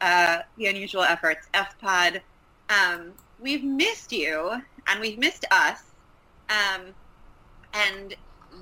[0.00, 2.22] Uh, the unusual efforts F Pod.
[2.68, 5.82] Um, we've missed you and we've missed us.
[6.48, 6.86] Um,
[7.72, 8.14] and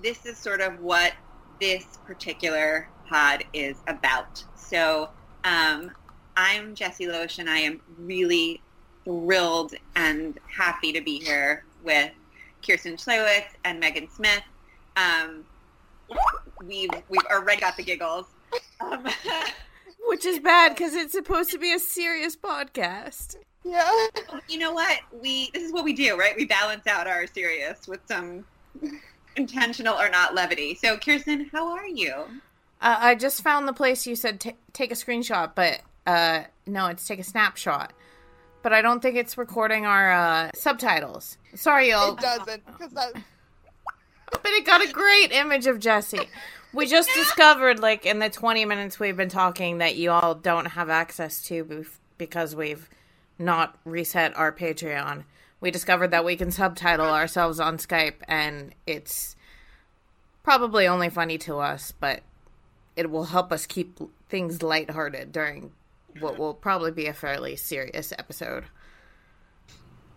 [0.02, 1.12] this is sort of what
[1.60, 4.42] this particular pod is about.
[4.56, 5.10] So
[5.44, 5.90] um,
[6.36, 8.60] I'm Jessie Loesch and I am really
[9.04, 12.10] thrilled and happy to be here with
[12.66, 14.42] Kirsten Schlewitz and Megan Smith.
[14.96, 15.44] Um,
[16.64, 18.26] we've we've already got the giggles.
[18.80, 19.06] Um,
[20.06, 23.36] Which is bad because it's supposed to be a serious podcast.
[23.64, 23.88] Yeah.
[24.48, 24.98] you know what?
[25.12, 26.34] We this is what we do, right?
[26.36, 28.44] We balance out our serious with some
[29.36, 30.74] intentional or not levity.
[30.74, 32.12] So, Kirsten, how are you?
[32.80, 36.86] Uh, I just found the place you said t- take a screenshot, but uh, no,
[36.88, 37.92] it's take a snapshot.
[38.62, 41.36] But I don't think it's recording our uh, subtitles.
[41.54, 42.14] Sorry, y'all.
[42.14, 43.12] It doesn't because that.
[44.32, 46.26] But it got a great image of Jesse.
[46.74, 50.66] We just discovered, like, in the 20 minutes we've been talking, that you all don't
[50.66, 51.84] have access to
[52.16, 52.88] because we've
[53.38, 55.24] not reset our Patreon.
[55.60, 59.36] We discovered that we can subtitle ourselves on Skype, and it's
[60.42, 62.22] probably only funny to us, but
[62.96, 63.98] it will help us keep
[64.28, 65.72] things lighthearted during
[66.20, 68.64] what will probably be a fairly serious episode.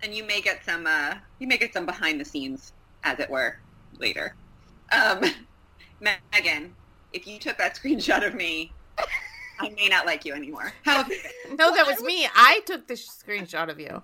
[0.02, 3.30] And you may get some uh, you may get some behind the scenes, as it
[3.30, 3.60] were,
[3.98, 4.36] later.
[4.92, 5.24] Um,
[6.00, 6.74] Megan,
[7.14, 8.72] if you took that screenshot of me,
[9.60, 10.74] I may not like you anymore.
[10.84, 11.18] How have you
[11.48, 11.56] been?
[11.58, 12.28] No, that was me.
[12.36, 14.02] I took the screenshot of you.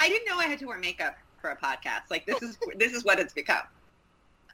[0.00, 2.10] I didn't know I had to wear makeup for a podcast.
[2.10, 3.62] Like this is this is what it's become.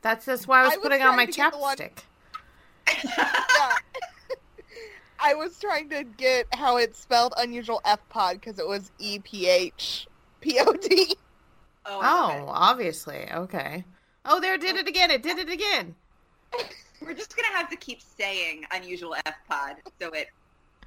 [0.03, 1.77] That's just why I was I was putting on my trying to get the one-
[1.77, 1.99] chapstick.
[3.05, 3.77] Yeah.
[5.25, 9.21] I was trying to get how it's spelled unusual F pod because it was E
[9.21, 10.09] P H
[10.41, 11.15] P O D.
[11.87, 13.29] Oh, I love Oh, obviously.
[13.33, 13.85] Okay.
[14.25, 15.11] Oh, there it did it again.
[15.13, 15.95] It did it again.
[16.55, 16.75] It.
[17.01, 20.29] we're just gonna have to keep saying unusual F pod so it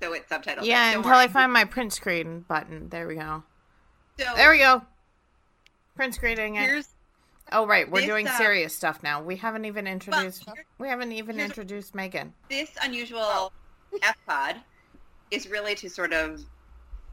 [0.01, 0.65] so it's subtitled.
[0.65, 1.19] Yeah, until worry.
[1.19, 2.89] I find my print screen button.
[2.89, 3.43] There we go.
[4.19, 4.81] So There we go.
[5.95, 6.85] Print screening it.
[7.51, 7.89] Oh, right.
[7.89, 9.21] We're this, doing uh, serious stuff now.
[9.21, 10.47] We haven't even introduced.
[10.79, 12.33] We haven't even introduced Megan.
[12.49, 13.51] this unusual
[14.01, 14.57] F pod
[15.31, 16.41] is really to sort of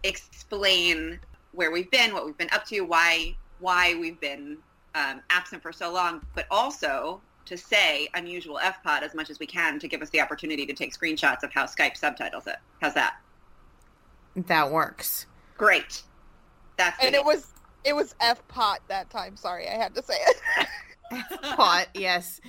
[0.02, 1.20] explain
[1.52, 4.58] where we've been, what we've been up to, why why we've been
[4.94, 9.38] um, absent for so long, but also to say unusual F pod as much as
[9.38, 12.56] we can to give us the opportunity to take screenshots of how Skype subtitles it.
[12.80, 13.14] How's that?
[14.36, 15.26] That works.
[15.56, 16.03] Great.
[16.76, 17.48] That's And the it was
[17.84, 19.36] it was F pot that time.
[19.36, 20.69] Sorry, I had to say it.
[21.42, 22.41] Pot, yes.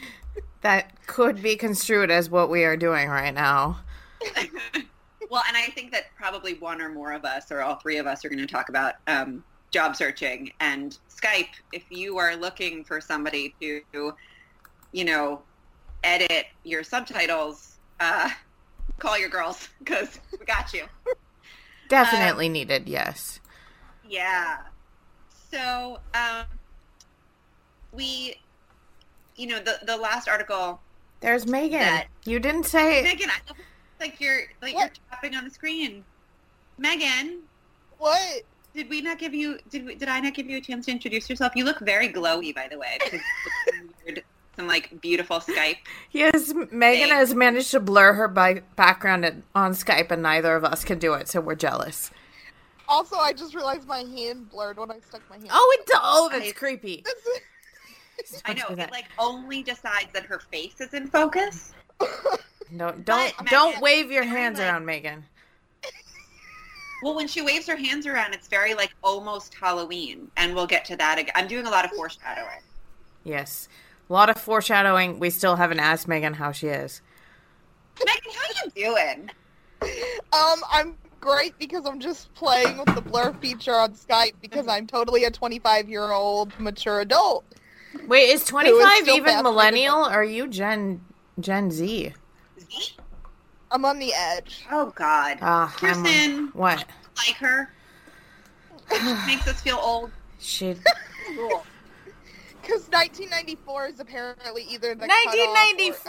[0.61, 3.79] That could be construed as what we are doing right now.
[5.29, 8.07] well, and I think that probably one or more of us, or all three of
[8.07, 11.49] us, are going to talk about um, job searching and Skype.
[11.73, 14.13] If you are looking for somebody to,
[14.93, 15.41] you know,
[16.03, 18.29] edit your subtitles, uh,
[18.99, 20.85] call your girls because we got you.
[21.89, 23.39] Definitely needed, yes.
[24.07, 24.57] Yeah.
[25.51, 26.45] So um,
[27.91, 28.35] we,
[29.35, 30.79] you know, the the last article,
[31.19, 31.79] There's Megan.
[31.79, 33.03] That- You didn't say.
[33.03, 33.29] Megan.
[33.29, 33.55] I feel
[33.99, 34.81] like you're like What?
[34.81, 36.03] you're tapping on the screen.
[36.77, 37.41] Megan,
[37.99, 38.41] What?
[38.73, 39.59] Did we not give you?
[39.69, 39.93] Did we?
[39.95, 41.53] Did I not give you a chance to introduce yourself?
[41.55, 42.97] You look very glowy, by the way.
[44.55, 45.77] because some like beautiful Skype.
[46.11, 47.11] Yes, Megan Thanks.
[47.11, 50.99] has managed to blur her bi- background at- on Skype, and neither of us can
[50.99, 52.11] do it, so we're jealous.
[52.87, 55.49] Also, I just realized my hand blurred when I stuck my hand.
[55.51, 57.03] Oh, it do- oh, that's I- creepy.
[58.45, 61.73] I Don't know it like only decides that her face is in focus.
[62.71, 65.25] No, don't But, don't Megan, wave your hands like- around, Megan.
[67.03, 70.85] Well, when she waves her hands around, it's very like almost Halloween, and we'll get
[70.85, 71.33] to that again.
[71.35, 72.61] I'm doing a lot of foreshadowing.
[73.25, 73.67] Yes,
[74.09, 75.19] a lot of foreshadowing.
[75.19, 77.01] We still haven't asked Megan how she is.
[77.99, 79.31] Megan, how are you doing?
[80.31, 84.87] Um, I'm great because I'm just playing with the blur feature on Skype because I'm
[84.87, 87.45] totally a 25 year old mature adult.
[88.07, 89.99] Wait, is 25 still even millennial?
[90.05, 91.01] Or are you Gen
[91.39, 92.13] Gen Z?
[93.71, 94.65] I'm on the edge.
[94.71, 95.37] Oh God.
[95.41, 96.85] Ah, I'm on- Kirsten, what?
[97.17, 97.69] like her.
[99.25, 100.11] Makes us feel old.
[100.39, 100.75] She
[101.35, 101.63] Cool.
[102.63, 106.07] Because 1994 is apparently either the cutoff or- 1994.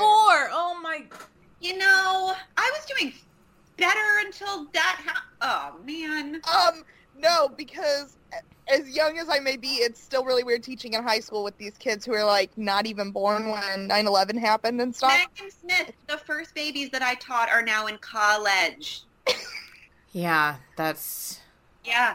[0.52, 1.04] Oh my
[1.60, 3.12] You know, I was doing
[3.76, 5.26] better until that happened.
[5.40, 6.40] Oh man.
[6.46, 6.84] Um,
[7.18, 8.16] no, because
[8.68, 11.56] as young as I may be, it's still really weird teaching in high school with
[11.58, 15.12] these kids who are like not even born when 9/11 happened and stuff.
[15.36, 19.02] Megan Smith, the first babies that I taught are now in college.
[20.16, 21.40] Yeah, that's
[21.84, 22.14] Yeah.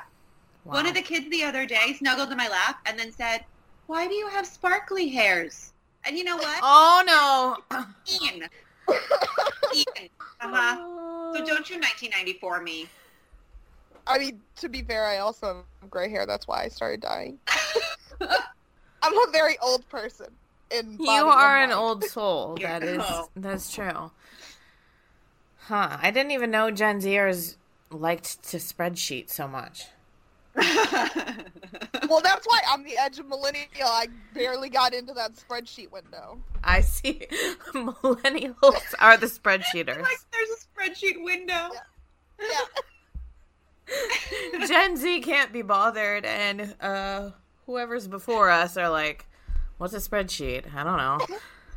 [0.63, 0.75] wow.
[0.75, 3.43] One of the kids the other day snuggled in my lap and then said,
[3.89, 5.73] "Why do you have sparkly hairs?"
[6.05, 6.59] And you know what?
[6.61, 7.03] Oh
[7.71, 7.83] no.
[8.21, 8.47] Ian.
[9.75, 10.09] Ian.
[10.41, 10.75] Uh-huh.
[11.33, 12.87] So don't you 1994 me.
[14.07, 16.25] I mean, to be fair, I also have gray hair.
[16.25, 17.39] That's why I started dying.
[19.01, 20.27] I'm a very old person.
[20.71, 22.57] In You are an old soul.
[22.61, 23.03] That is
[23.35, 24.11] that's true.
[25.57, 25.97] Huh.
[26.01, 27.57] I didn't even know Gen Zers
[27.91, 29.87] liked to spreadsheet so much.
[32.09, 33.67] Well, that's why I'm the edge of millennial.
[33.83, 36.39] I barely got into that spreadsheet window.
[36.63, 37.27] I see
[37.73, 40.01] millennials are the spreadsheeters.
[40.01, 41.69] like there's a spreadsheet window.
[42.41, 42.65] Yeah.
[44.67, 47.29] Gen Z can't be bothered and uh
[47.67, 49.27] whoever's before us are like,
[49.77, 50.73] what's a spreadsheet?
[50.73, 51.19] I don't know.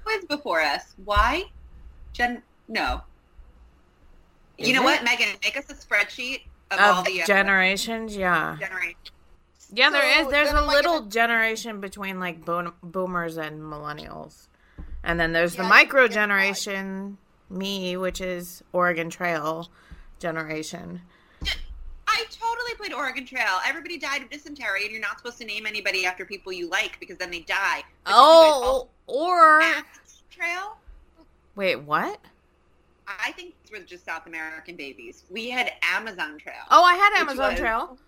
[0.04, 0.94] Who is before us?
[1.04, 1.44] Why?
[2.14, 3.02] Gen no.
[4.56, 4.84] Is you know it?
[4.84, 5.28] what, Megan?
[5.42, 6.42] Make us a spreadsheet
[6.80, 8.56] of, all the generations, yeah.
[8.60, 8.96] generations.
[9.74, 10.26] Yeah, there is.
[10.26, 14.48] So There's a little generation between like boom, boomers and millennials,
[15.02, 17.16] and then there's the Yeah, I micro generation,
[17.48, 19.70] me, which is Oregon Trail
[20.18, 21.00] generation.
[22.06, 23.58] I totally played Oregon Trail.
[23.66, 27.00] Everybody died of dysentery, and you're not supposed to name anybody after people you like
[27.00, 27.82] because then they die.
[28.04, 29.62] But did you guys Oh, or
[30.30, 30.76] Trail.
[31.56, 32.20] wait, what?
[33.06, 35.24] I think these were just South American babies.
[35.30, 36.54] We had Amazon Trail.
[36.70, 37.98] Oh, I had Amazon was- Trail.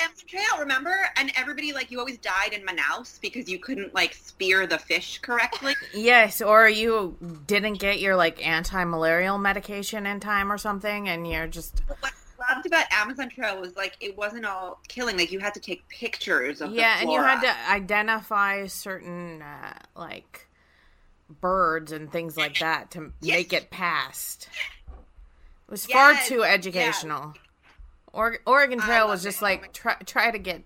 [0.00, 0.94] Amazon Trail, remember?
[1.16, 5.18] And everybody like you always died in Manaus because you couldn't like spear the fish
[5.20, 5.74] correctly.
[5.94, 7.16] Yes, or you
[7.46, 12.12] didn't get your like anti-malarial medication in time or something, and you're just what
[12.48, 15.16] I loved about Amazon Trail was like it wasn't all killing.
[15.16, 19.74] Like you had to take pictures of yeah, and you had to identify certain uh,
[19.96, 20.48] like
[21.40, 23.36] birds and things like that to Yes.
[23.36, 24.48] make it past.
[25.66, 27.34] It was far too educational.
[28.12, 29.44] Or- Oregon Trail was just it.
[29.44, 30.62] like try try to get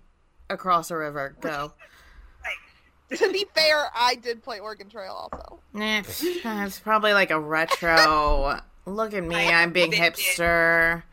[0.49, 1.73] across a river, go.
[3.15, 5.59] to be fair, I did play Oregon Trail also.
[5.75, 8.59] Eh, it's probably like a retro.
[8.85, 11.03] Look at me, I I'm being hipster.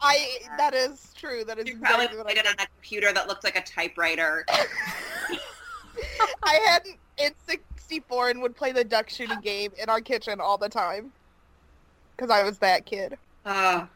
[0.00, 1.44] I that is true.
[1.44, 3.56] That is You probably exactly what I played it on a computer that looked like
[3.56, 4.44] a typewriter.
[6.42, 6.94] I had an
[8.00, 11.12] N64 and would play the duck shooting game in our kitchen all the time.
[12.16, 13.18] Because I was that kid.
[13.44, 13.86] Uh,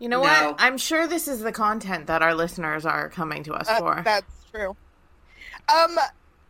[0.00, 0.52] You know No.
[0.52, 0.56] what?
[0.60, 4.02] I'm sure this is the content that our listeners are coming to us Uh, for.
[4.04, 4.76] that's true.
[5.68, 5.98] Um,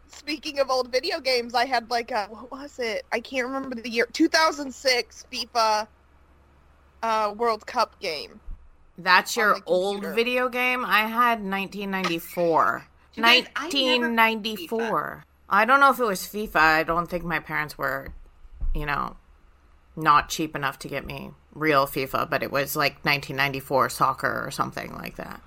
[0.09, 3.07] speaking of old video games, I had like a what was it?
[3.11, 4.07] I can't remember the year.
[4.13, 5.89] 2006 FIFA
[7.03, 8.39] uh, World Cup game.
[8.99, 10.85] That's your old video game?
[10.85, 12.85] I had 1994.
[13.15, 15.25] You guys, I never played 1994.
[15.51, 16.57] I don't know if it was FIFA.
[16.57, 18.13] I don't think my parents were,
[18.75, 19.17] you know,
[19.97, 24.51] not cheap enough to get me real FIFA, but it was like 1994 soccer or
[24.51, 25.41] something like that.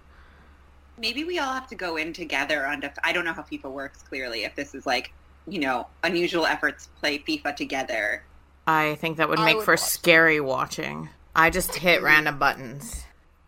[0.98, 2.80] maybe we all have to go in together on.
[2.82, 4.44] Def- I don't know how FIFA works clearly.
[4.44, 5.12] If this is like,
[5.48, 8.24] you know, unusual efforts play FIFA together.
[8.68, 9.80] I think that would make would for watch.
[9.80, 11.10] scary watching.
[11.36, 13.04] I just hit random buttons.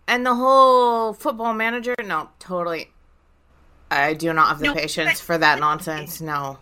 [0.07, 2.89] And the whole football manager, no, totally.
[4.01, 6.21] I do not have the No, patience for that nonsense.
[6.21, 6.57] No.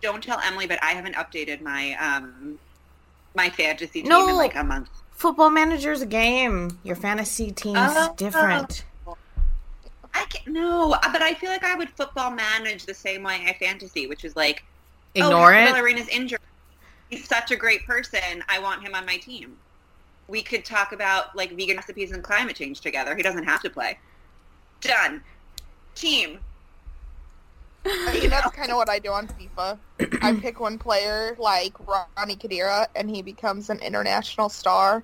[0.00, 2.58] Don't tell Emily, but I haven't updated my um
[3.34, 4.28] my fantasy team No.
[4.28, 4.90] in like a month.
[5.12, 6.78] Football manager's a game.
[6.82, 8.14] Your fantasy team's Oh.
[8.16, 8.84] different.
[10.16, 10.46] I can't.
[10.46, 14.24] no, but I feel like I would football manage the same way I fantasy, which
[14.24, 14.62] is like
[15.14, 15.68] Ignore oh, it.
[15.68, 16.40] Bellerín's injured.
[17.10, 18.42] He's such a great person.
[18.48, 19.56] I want him on my team.
[20.28, 23.14] We could talk about like vegan recipes and climate change together.
[23.16, 23.98] He doesn't have to play.
[24.80, 25.22] Done.
[25.94, 26.38] Team.
[27.86, 29.78] I mean, that's kind of what I do on FIFA.
[30.22, 35.02] I pick one player like Ronnie Kadira, and he becomes an international star.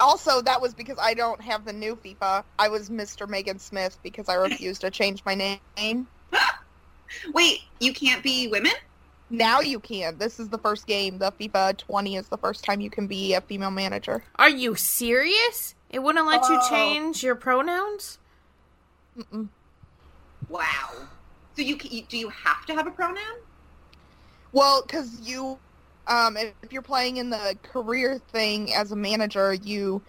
[0.00, 2.42] Also, that was because I don't have the new FIFA.
[2.58, 3.28] I was Mr.
[3.28, 6.06] Megan Smith because I refused to change my name.
[7.32, 8.72] Wait, you can't be women?
[9.30, 10.18] Now you can.
[10.18, 11.18] This is the first game.
[11.18, 14.22] The FIFA 20 is the first time you can be a female manager.
[14.36, 15.74] Are you serious?
[15.90, 16.68] It wouldn't let you Oh.
[16.68, 18.18] change your pronouns?
[19.16, 19.48] Mm-mm.
[20.48, 21.08] Wow.
[21.56, 23.16] So you, you do you have to have a pronoun?
[24.52, 25.58] Well, because you,
[26.06, 30.02] um, if you're playing in the career thing as a manager, you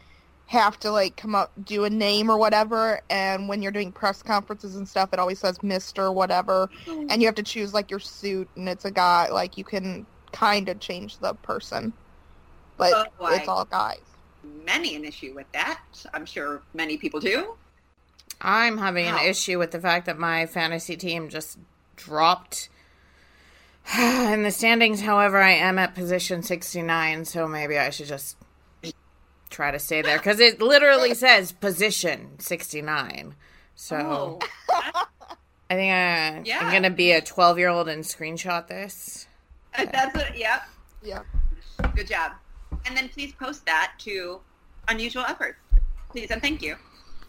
[0.45, 3.01] have to like come up, do a name or whatever.
[3.09, 6.69] And when you're doing press conferences and stuff, it always says Mister whatever,
[7.09, 9.29] and you have to choose like your suit, and it's a guy.
[9.29, 11.93] Like you can kind of change the person,
[12.77, 13.99] but Oh, it's all guys.
[14.43, 15.81] Many an issue with that.
[16.13, 17.55] I'm sure many people do.
[18.41, 19.17] I'm having Wow.
[19.19, 21.57] an issue with the fact that my fantasy team just
[21.95, 22.69] dropped
[23.97, 25.01] in the standings.
[25.01, 28.37] However, I am at position 69, so maybe I should just
[29.49, 33.33] try to stay there because it literally says position 69.
[33.75, 34.39] So Oh,
[35.69, 36.59] I think I, Yeah.
[36.61, 39.27] I'm going to be a 12 year old and screenshot this.
[39.77, 40.35] Uh, that's it.
[40.37, 40.61] Yep.
[41.03, 41.21] Yeah.
[41.95, 42.33] Good job.
[42.85, 44.39] And then please post that to
[44.87, 45.57] Unusual Efforts.
[46.09, 46.75] Please and thank you.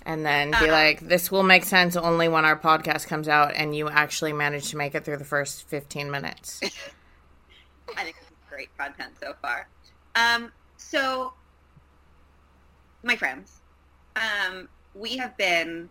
[0.08, 3.52] And then be Uh, like, this will make sense only when our podcast comes out
[3.54, 6.60] and you actually manage to make it through the first 15 minutes.
[7.96, 8.16] I think
[8.48, 9.68] great content so far.
[10.16, 11.34] Um, so,
[13.02, 13.60] my friends,
[14.16, 15.90] um, we have been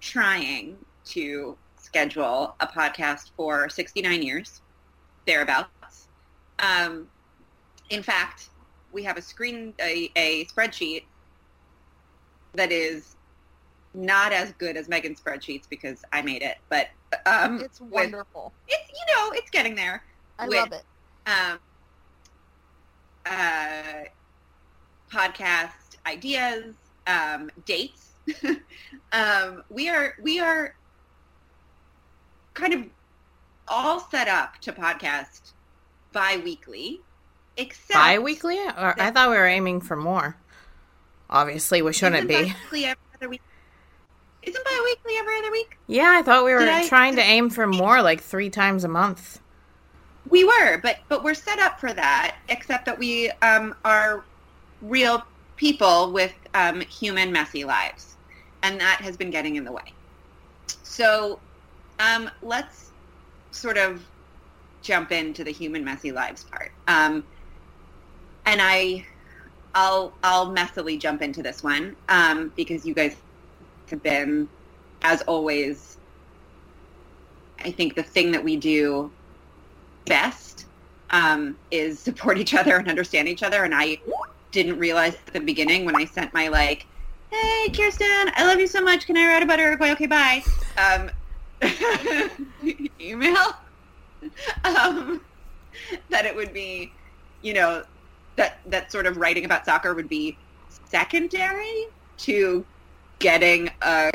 [0.00, 0.76] trying
[1.06, 4.60] to schedule a podcast for 69 years,
[5.24, 6.08] thereabouts.
[6.58, 7.08] Um,
[7.90, 8.48] in fact,
[8.90, 11.04] we have a screen, a, a spreadsheet
[12.54, 13.15] that is
[13.96, 16.88] not as good as Megan's spreadsheets because I made it, but
[17.24, 18.52] um, It's with- wonderful.
[18.68, 20.04] it's you know it's getting there
[20.38, 20.84] I with- love it.
[21.26, 21.58] um,
[23.26, 24.04] uh,
[25.10, 26.74] podcast ideas,
[27.06, 28.10] um, dates.
[29.12, 30.74] um, we are we are
[32.54, 32.82] kind of
[33.68, 35.52] all set up to podcast
[36.12, 37.00] bi-weekly,
[37.56, 38.58] except Bi weekly?
[38.58, 40.36] Or I thought we were aiming for more.
[41.28, 42.54] Obviously, we shouldn't be.
[42.72, 42.84] every
[43.16, 43.42] other week?
[44.46, 45.76] Isn't bi-weekly every other week?
[45.88, 48.84] Yeah, I thought we were Did I- trying to aim for more, like three times
[48.84, 49.40] a month.
[50.28, 54.24] We were, but but we're set up for that, except that we um, are
[54.82, 55.22] real
[55.56, 58.16] people with um, human messy lives,
[58.62, 59.92] and that has been getting in the way.
[60.82, 61.38] So
[62.00, 62.90] um, let's
[63.52, 64.02] sort of
[64.82, 66.72] jump into the human messy lives part.
[66.88, 67.24] Um,
[68.46, 69.04] and I,
[69.76, 73.14] I'll I'll messily jump into this one um, because you guys
[73.90, 74.48] have been,
[75.02, 75.98] as always.
[77.64, 79.10] I think the thing that we do
[80.04, 80.66] best
[81.10, 83.64] um, is support each other and understand each other.
[83.64, 83.98] And I
[84.52, 86.86] didn't realize at the beginning when I sent my like,
[87.30, 89.06] "Hey, Kirsten, I love you so much.
[89.06, 90.42] Can I write about it?" Going, okay, bye.
[90.76, 91.10] Um,
[93.00, 93.36] email.
[94.64, 95.20] Um,
[96.08, 96.92] that it would be,
[97.42, 97.84] you know,
[98.34, 100.36] that that sort of writing about soccer would be
[100.88, 101.86] secondary
[102.18, 102.64] to
[103.18, 104.10] getting a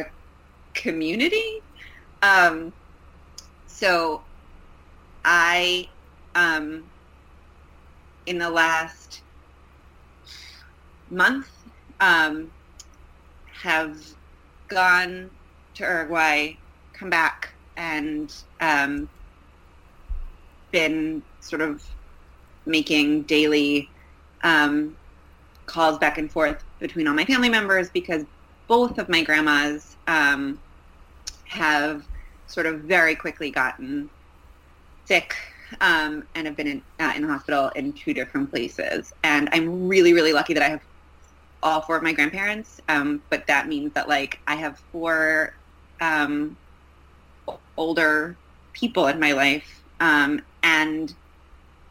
[0.74, 1.62] community.
[2.22, 2.72] Um,
[3.68, 4.22] so
[5.26, 5.88] I,
[6.36, 6.84] um,
[8.26, 9.22] in the last
[11.10, 11.50] month,
[12.00, 12.52] um,
[13.52, 14.04] have
[14.68, 15.30] gone
[15.76, 16.54] to Uruguay,
[16.94, 19.10] come back, and um,
[20.72, 21.84] been sort of
[22.66, 23.90] making daily
[24.44, 24.96] um,
[25.66, 28.26] calls back and forth between all my family members because
[28.72, 30.58] both of my grandmas um,
[31.44, 32.06] have
[32.48, 34.10] sort of very quickly gotten
[35.04, 35.36] sick
[35.82, 39.12] um, and have been in, uh, in the hospital in two different places.
[39.26, 40.82] And I'm really, really lucky that I have
[41.62, 42.80] all four of my grandparents.
[42.88, 45.54] Um, but that means that like I have four
[46.00, 46.56] um,
[47.76, 48.38] older
[48.72, 51.14] people in my life um, and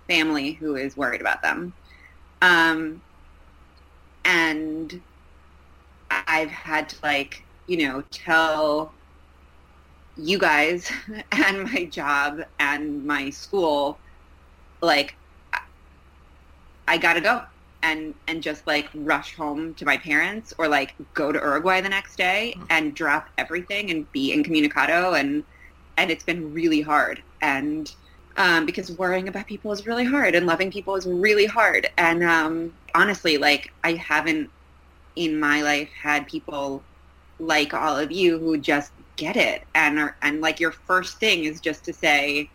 [0.08, 1.74] family who is worried about them.
[2.40, 3.02] Um,
[4.24, 4.98] and
[6.10, 8.92] I've had to like, you know, tell
[10.16, 10.90] you guys
[11.32, 13.98] and my job and my school,
[14.82, 15.16] like,
[16.88, 17.42] I- gotta go
[17.82, 21.88] and and just like rush home to my parents or like go to Uruguay the
[21.88, 25.44] next day and drop everything and be incommunicado and
[25.96, 27.22] and it's been really hard.
[27.42, 27.94] And
[28.36, 31.88] um, because worrying about people is really hard and loving people is really hard.
[31.98, 34.50] And um, honestly like I haven't
[35.16, 36.86] in my life had people
[37.38, 41.44] like all of you who just get it and are and like your first thing
[41.44, 42.50] is just to say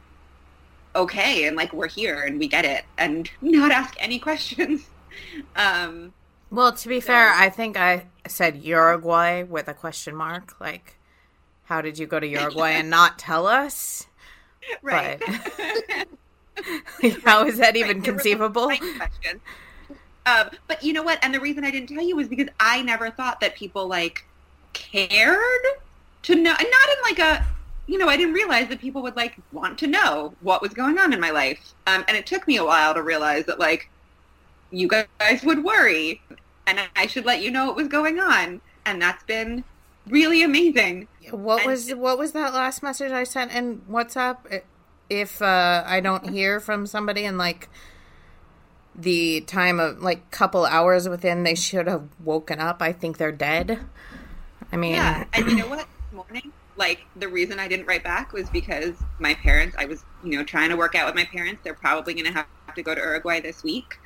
[0.96, 4.90] okay and like we're here and we get it and not ask any questions
[5.56, 6.14] um
[6.50, 10.60] Well, to be fair, I think I said Uruguay with a question mark.
[10.60, 11.00] Like,
[11.64, 14.08] how did you go to Uruguay and not tell us?
[14.82, 15.22] right
[17.24, 18.70] how is that even Right, there was a conceivable?
[18.98, 19.42] question.
[20.26, 21.20] Um, but you know what?
[21.24, 24.26] And the reason I didn't tell you was because I never thought that people like
[24.74, 25.38] cared
[26.24, 27.46] to know, and not in like a,
[27.88, 30.98] you know, I didn't realize that people would like want to know what was going
[30.98, 31.74] on in my life.
[31.86, 33.90] Um, and it took me a while to realize that like
[34.72, 36.22] you guys would worry,
[36.66, 38.62] and I should let you know what was going on.
[38.86, 39.64] And that's been
[40.08, 41.08] really amazing.
[41.32, 44.62] What And- was what was that last message I sent in WhatsApp?
[45.08, 47.70] If uh, I don't hear from somebody in like
[48.98, 53.32] the time of like couple hours within they should have woken up, I think they're
[53.32, 53.80] dead.
[54.72, 55.80] I mean, Yeah, and you know what?
[55.80, 59.76] This morning, like the reason I didn't write back was because my parents.
[59.78, 61.62] I was, you know, trying to work out with my parents.
[61.64, 64.00] They're probably going to have to go to Uruguay this week,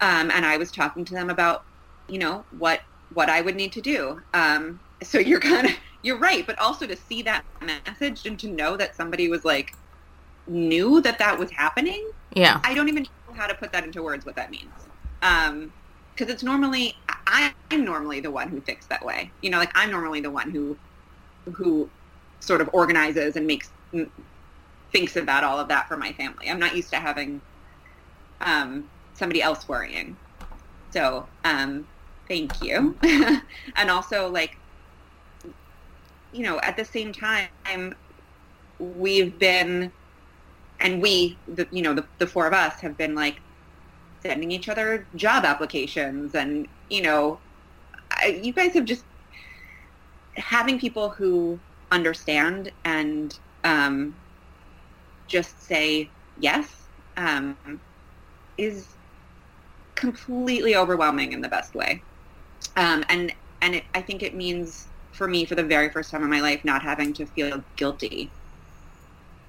[0.00, 1.64] um, and I was talking to them about,
[2.08, 2.80] you know, what
[3.12, 4.20] what I would need to do.
[4.32, 5.72] Um, so you're kind of
[6.02, 9.74] you're right, but also to see that message and to know that somebody was like
[10.46, 14.24] knew that that was happening yeah, I don't even how to put that into words
[14.24, 14.72] what that means.
[15.22, 15.72] Um,
[16.14, 19.30] because it's normally I'm normally the one who thinks that way.
[19.40, 20.76] You know, like I'm normally the one who
[21.52, 21.90] who
[22.40, 23.70] sort of organizes and makes
[24.92, 26.48] thinks about all of that for my family.
[26.48, 27.40] I'm not used to having
[28.40, 30.16] um, somebody else worrying.
[30.90, 31.86] So, um,
[32.28, 32.96] thank you.
[33.76, 34.56] and also, like,
[36.32, 37.96] you know, at the same time,
[38.78, 39.90] we've been
[40.84, 43.40] and we, the, you know, the, the four of us have been like
[44.22, 47.40] sending each other job applications and, you know,
[48.12, 49.04] I, you guys have just
[50.36, 51.58] having people who
[51.90, 54.14] understand and um,
[55.26, 56.86] just say yes
[57.16, 57.56] um,
[58.58, 58.86] is
[59.94, 62.02] completely overwhelming in the best way.
[62.76, 66.22] Um, and and it, I think it means for me, for the very first time
[66.22, 68.30] in my life, not having to feel guilty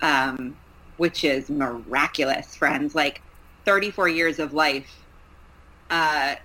[0.01, 0.55] um,
[0.97, 2.95] which is miraculous, friends.
[2.95, 3.21] Like
[3.65, 5.03] 34 years of life.
[5.89, 6.35] Uh,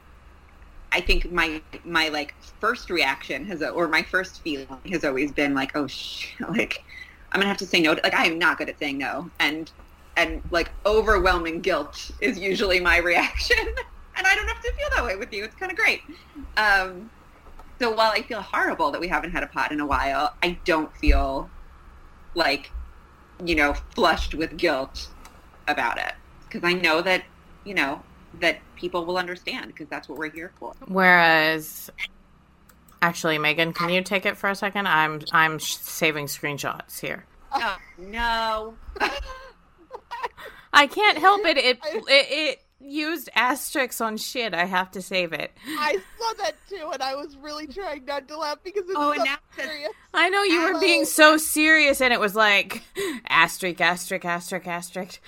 [0.92, 5.54] I think my my like first reaction has or my first feeling has always been
[5.54, 6.82] like, oh sh, like
[7.32, 7.94] I'm gonna have to say no.
[7.94, 9.70] To, like I am not good at saying no, and
[10.16, 13.58] and like overwhelming guilt is usually my reaction,
[14.16, 15.44] and I don't have to feel that way with you.
[15.44, 16.02] It's kind of great.
[16.56, 17.10] Um,
[17.78, 20.58] so while I feel horrible that we haven't had a pot in a while, I
[20.64, 21.48] don't feel
[22.34, 22.70] like
[23.44, 25.08] you know, flushed with guilt
[25.68, 26.12] about it
[26.46, 27.24] because I know that,
[27.64, 28.02] you know,
[28.40, 30.74] that people will understand because that's what we're here for.
[30.86, 31.90] Whereas,
[33.02, 34.86] actually, Megan, can you take it for a second?
[34.86, 37.24] I'm I'm saving screenshots here.
[37.52, 38.74] Oh, no.
[40.72, 41.58] I can't help it.
[41.58, 44.54] It it, it used asterisks on shit.
[44.54, 45.52] I have to save it.
[45.66, 49.10] I saw that too, and I was really trying not to laugh because it's Oh,
[49.10, 49.90] and so now serious.
[50.14, 52.82] I know you were being so serious, and it was like
[53.28, 55.20] asterisk, asterisk, asterisk, asterisk.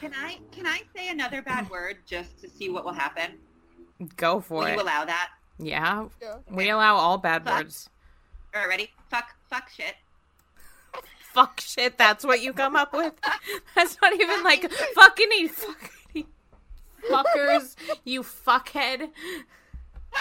[0.00, 3.32] Can I can I say another bad word just to see what will happen?
[4.16, 4.74] Go for Will it.
[4.76, 5.30] you allow that?
[5.58, 6.36] Yeah, Yeah.
[6.50, 7.54] we allow all bad Fuck.
[7.58, 7.90] words.
[8.54, 8.90] All right, ready?
[9.10, 9.94] Fuck, fuck shit.
[11.34, 11.96] Fuck shit.
[11.96, 13.12] That's what you come up with.
[13.76, 15.88] That's not even like fucking fucking
[17.08, 17.76] fuckers.
[18.04, 19.10] You fuckhead.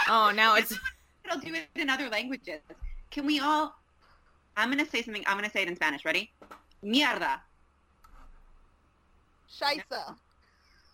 [0.07, 0.77] Oh, now it's
[1.29, 2.61] It'll do it in other languages.
[3.11, 3.75] Can we all?
[4.57, 5.23] I'm gonna say something.
[5.27, 6.03] I'm gonna say it in Spanish.
[6.03, 6.31] Ready?
[6.83, 7.39] Mierda.
[9.49, 10.15] Scheisse.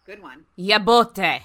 [0.06, 0.46] Good one.
[0.58, 1.42] yabote.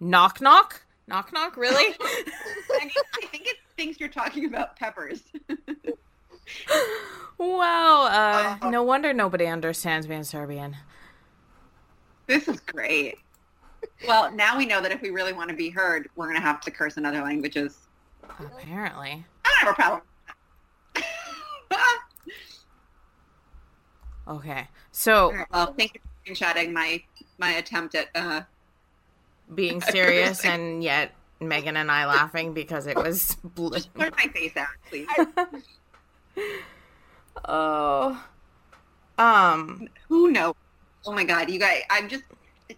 [0.00, 0.82] Knock knock.
[1.06, 1.56] Knock knock.
[1.56, 1.94] Really?
[2.00, 2.90] I mean,
[3.22, 5.22] I think it thinks you're talking about peppers.
[7.38, 8.58] wow.
[8.62, 10.76] Uh, no wonder nobody understands me in Serbian.
[12.30, 13.18] This is great.
[14.06, 16.42] Well, now we know that if we really want to be heard, we're going to
[16.42, 17.76] have to curse in other languages.
[18.22, 19.24] Apparently.
[19.44, 20.02] I don't have a problem.
[24.28, 24.68] Okay.
[24.92, 27.02] So right, well, thank you for screenshotting my
[27.38, 28.42] my attempt at uh,
[29.56, 33.34] being serious and yet Megan and I laughing because it was.
[33.44, 35.08] Bl- blur my face out, please.
[37.44, 38.24] oh.
[39.18, 39.88] Um.
[40.08, 40.54] Who knows?
[41.06, 41.82] Oh my god, you guys!
[41.90, 42.24] I'm just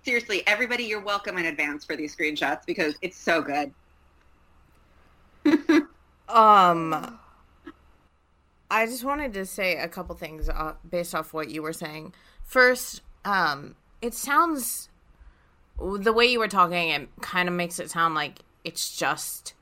[0.04, 3.72] seriously, everybody, you're welcome in advance for these screenshots because it's so good.
[6.28, 7.18] Um.
[8.70, 12.14] I just wanted to say a couple things uh, based off what you were saying.
[12.42, 14.88] First, um, it sounds
[15.78, 16.88] the way you were talking.
[16.88, 19.52] It kind of makes it sound like it's just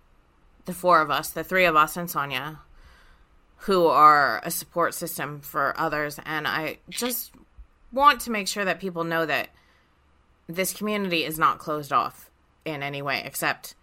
[0.66, 2.60] the four of us, the three of us, and Sonia,
[3.56, 6.20] who are a support system for others.
[6.24, 7.32] And I just
[7.92, 9.50] want to make sure that people know that
[10.46, 12.30] this community is not closed off
[12.64, 13.74] in any way, except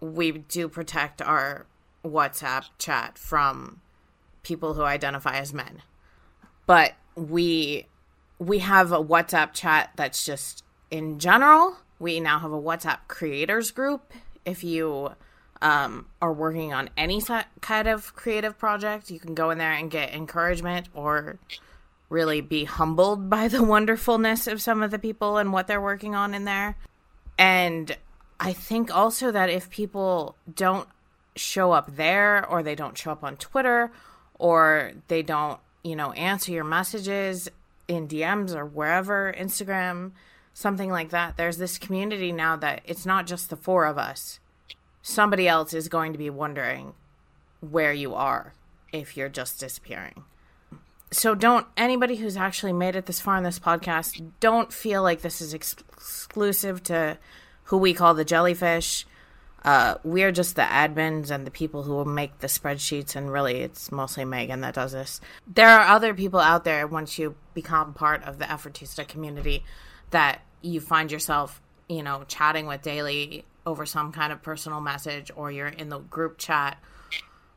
[0.00, 1.66] we do protect our
[2.04, 3.80] WhatsApp chat from
[4.42, 5.82] people who identify as men.
[6.66, 7.86] But we
[8.38, 13.72] we have a WhatsApp chat that's just in general We now have a WhatsApp creators
[13.72, 14.12] group.
[14.44, 15.10] If you
[15.60, 17.20] um, are working on any
[17.60, 21.38] kind of creative project, you can go in there and get encouragement or
[22.08, 26.14] really be humbled by the wonderfulness of some of the people and what they're working
[26.14, 26.76] on in there.
[27.38, 27.96] And
[28.40, 30.88] I think also that if people don't
[31.36, 33.92] show up there or they don't show up on Twitter
[34.38, 37.48] or they don't, you know, answer your messages
[37.86, 40.12] in DMs or wherever, Instagram,
[40.52, 44.40] something like that, there's this community now that it's not just the four of us.
[45.02, 46.94] Somebody else is going to be wondering
[47.60, 48.54] where you are
[48.92, 50.24] if you're just disappearing
[51.10, 55.22] so don't anybody who's actually made it this far in this podcast don't feel like
[55.22, 57.18] this is ex- exclusive to
[57.64, 59.06] who we call the jellyfish.
[59.64, 63.56] Uh, we're just the admins and the people who will make the spreadsheets and really
[63.56, 65.20] it's mostly megan that does this.
[65.46, 69.64] There are other people out there once you become part of the effortista community
[70.10, 75.30] that you find yourself you know chatting with daily over some kind of personal message
[75.36, 76.78] or you're in the group chat.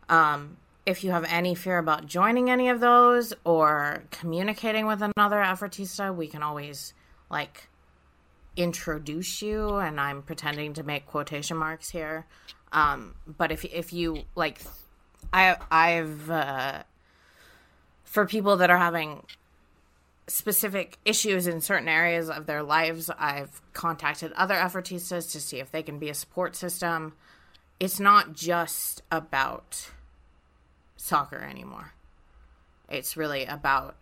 [0.10, 5.38] Um, if you have any fear about joining any of those or communicating with another
[5.38, 6.94] effortista, we can always
[7.30, 7.68] like
[8.58, 12.26] introduce you and I'm pretending to make quotation marks here.
[12.72, 14.62] Um, but if if you like
[15.32, 16.84] I I've uh,
[18.04, 19.24] for people that are having
[20.28, 25.72] specific issues in certain areas of their lives, I've contacted other effortistas to see if
[25.72, 27.14] they can be a support system.
[27.80, 29.92] It's not just about
[31.02, 31.94] soccer anymore.
[32.90, 33.96] It's really about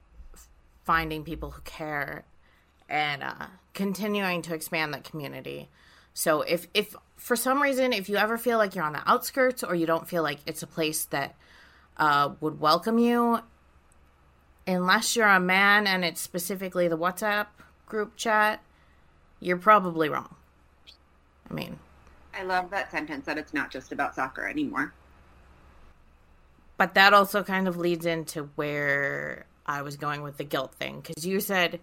[0.83, 2.25] finding people who care
[2.89, 5.69] and uh, continuing to expand that community.
[6.13, 9.63] So if if for some reason if you ever feel like you're on the outskirts
[9.63, 11.35] or you don't feel like it's a place that
[11.97, 13.39] uh, would welcome you,
[14.67, 17.47] unless you're a man and it's specifically the WhatsApp
[17.85, 18.61] group chat,
[19.39, 20.35] you're probably wrong.
[21.49, 21.79] I mean,
[22.37, 24.93] I love that sentence that it's not just about soccer anymore.
[26.79, 31.01] But that also kind of leads into where I was going with the guilt thing.
[31.01, 31.81] Because you said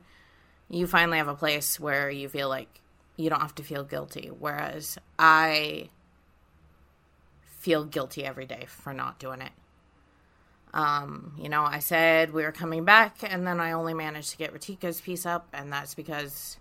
[0.71, 2.81] you finally have a place where you feel like
[3.15, 4.31] you don't have to feel guilty.
[4.37, 5.91] Whereas I
[7.59, 9.53] feel guilty every day for not doing it.
[10.73, 14.39] Um, you know, I said we were coming back, and then I only managed to
[14.39, 16.57] get Ratika's piece up, and that's because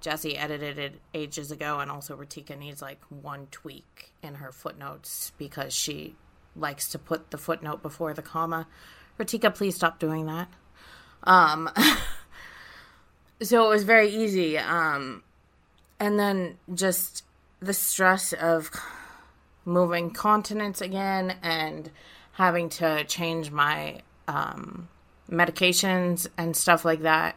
[0.00, 5.32] Jesse edited it ages ago, and also Ratika needs like one tweak in her footnotes
[5.36, 6.14] because she
[6.56, 8.66] likes to put the footnote before the comma.
[9.18, 10.48] Ratika, please stop doing that.
[11.24, 11.70] Um,
[13.42, 14.58] so it was very easy.
[14.58, 15.22] Um,
[15.98, 17.24] and then just
[17.60, 18.70] the stress of
[19.64, 21.90] moving continents again and
[22.32, 24.88] having to change my um,
[25.30, 27.36] medications and stuff like that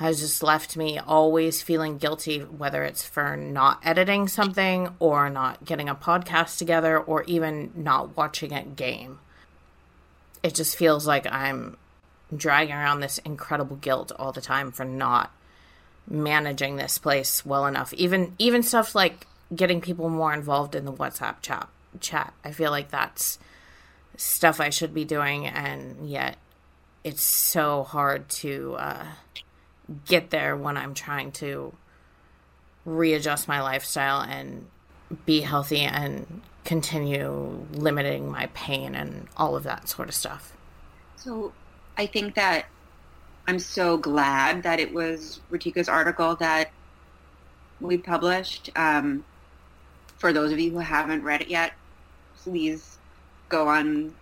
[0.00, 5.62] has just left me always feeling guilty, whether it's for not editing something or not
[5.66, 9.18] getting a podcast together or even not watching a game.
[10.42, 11.76] It just feels like I'm
[12.34, 15.32] dragging around this incredible guilt all the time for not
[16.08, 17.92] managing this place well enough.
[17.92, 21.68] Even even stuff like getting people more involved in the WhatsApp chat
[22.00, 22.32] chat.
[22.42, 23.38] I feel like that's
[24.16, 26.38] stuff I should be doing and yet
[27.04, 29.04] it's so hard to uh,
[30.06, 31.74] get there when I'm trying to
[32.84, 34.66] readjust my lifestyle and
[35.26, 40.52] be healthy and continue limiting my pain and all of that sort of stuff.
[41.16, 41.52] So
[41.96, 42.66] I think that
[43.46, 46.70] I'm so glad that it was Ratika's article that
[47.80, 48.70] we published.
[48.76, 49.24] Um,
[50.18, 51.72] for those of you who haven't read it yet,
[52.38, 52.98] please
[53.48, 54.14] go on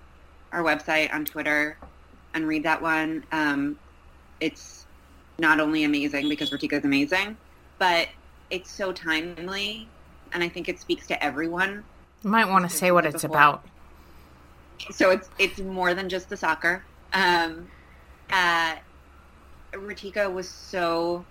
[0.52, 1.76] our website, on Twitter,
[2.34, 3.24] and read that one.
[3.32, 3.78] Um,
[4.40, 4.77] it's
[5.38, 7.36] not only amazing because Ratika is amazing,
[7.78, 8.08] but
[8.50, 9.88] it's so timely,
[10.32, 11.84] and I think it speaks to everyone.
[12.22, 13.64] You might want to say what it's about.
[14.90, 16.84] So it's it's more than just the soccer.
[17.12, 17.68] Um,
[18.30, 18.76] uh,
[19.72, 21.24] Ratika was so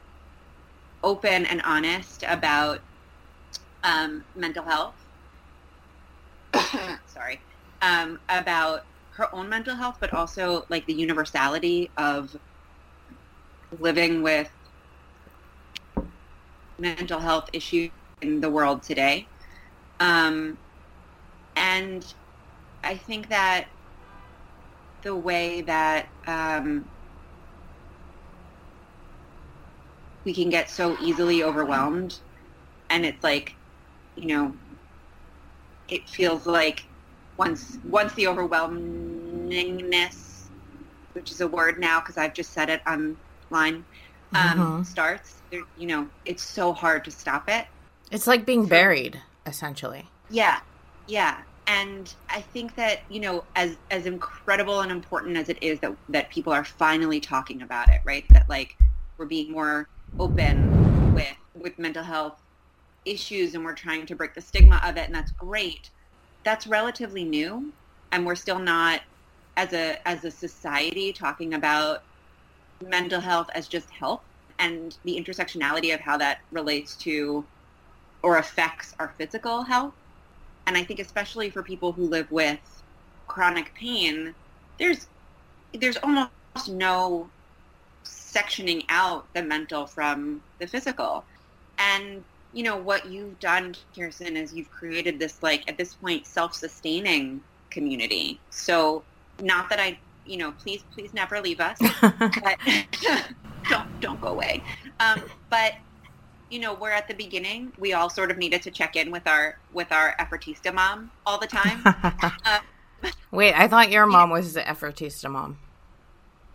[1.04, 2.80] open and honest about
[3.84, 4.96] um, mental health.
[7.08, 7.42] Sorry,
[7.82, 12.38] um, about her own mental health, but also like the universality of
[13.80, 14.50] living with
[16.80, 19.28] mental health issues in the world today.
[20.00, 20.58] Um,
[21.56, 22.14] and
[22.84, 23.68] I think that
[25.02, 26.86] the way that um,
[30.26, 32.20] we can get so easily overwhelmed
[32.90, 33.56] and it's like,
[34.16, 34.54] you know,
[35.88, 36.86] it feels like
[37.38, 40.50] once once the overwhelmingness,
[41.14, 43.18] which is a word now because I've just said it, I'm
[43.50, 43.86] line
[44.34, 44.86] um, Mhm.
[44.86, 47.66] starts, there, you know, it's so hard to stop it.
[48.12, 50.10] It's like being buried, essentially.
[50.30, 50.60] Yeah,
[51.08, 55.80] yeah, and I think that you know, as as incredible and important as it is
[55.82, 58.26] that that people are finally talking about it, right?
[58.30, 58.76] That like
[59.18, 59.88] we're being more
[60.20, 60.74] open
[61.14, 62.40] with with mental health
[63.06, 65.90] issues, and we're trying to break the stigma of it, and that's great.
[66.44, 67.74] That's relatively new,
[68.12, 69.02] and we're still not
[69.58, 72.00] as a as a society talking about
[72.82, 74.22] mental health as just health
[74.60, 77.46] and the intersectionality of how that relates to
[78.24, 79.94] or affects our physical health.
[80.66, 82.60] And I think especially for people who live with
[83.28, 84.34] chronic pain,
[84.80, 85.08] there's
[85.74, 86.32] there's almost
[86.70, 87.30] no
[88.04, 91.24] sectioning out the mental from the physical.
[91.78, 96.26] And you know what you've done, Kirsten, is you've created this like at this point
[96.26, 98.40] self-sustaining community.
[98.50, 99.04] So
[99.42, 102.58] not that I, you know, please please never leave us but
[103.70, 104.64] don't don't go away.
[105.00, 105.74] Um, but
[106.50, 107.74] you know, we're at the beginning.
[107.78, 111.38] We all sort of needed to check in with our with our Effortista mom all
[111.38, 111.82] the time.
[111.86, 112.60] uh,
[113.32, 115.60] Wait, I thought your mom was the Effortista mom.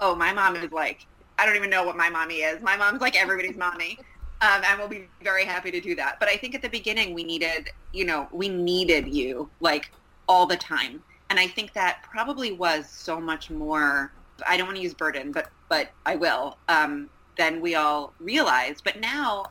[0.01, 1.07] oh, my mom is like
[1.39, 2.63] I don't even know what my mommy is.
[2.63, 3.99] My mom's like everybody's mommy.
[4.41, 6.19] Um, and we'll be very happy to do that.
[6.19, 9.93] But I think at the beginning we needed, you know, we needed you like
[10.29, 11.03] all the time.
[11.33, 14.13] And I think that probably was so much more
[14.47, 18.85] I don't want to use burden, but but I will, um, than we all realized.
[18.85, 19.47] But now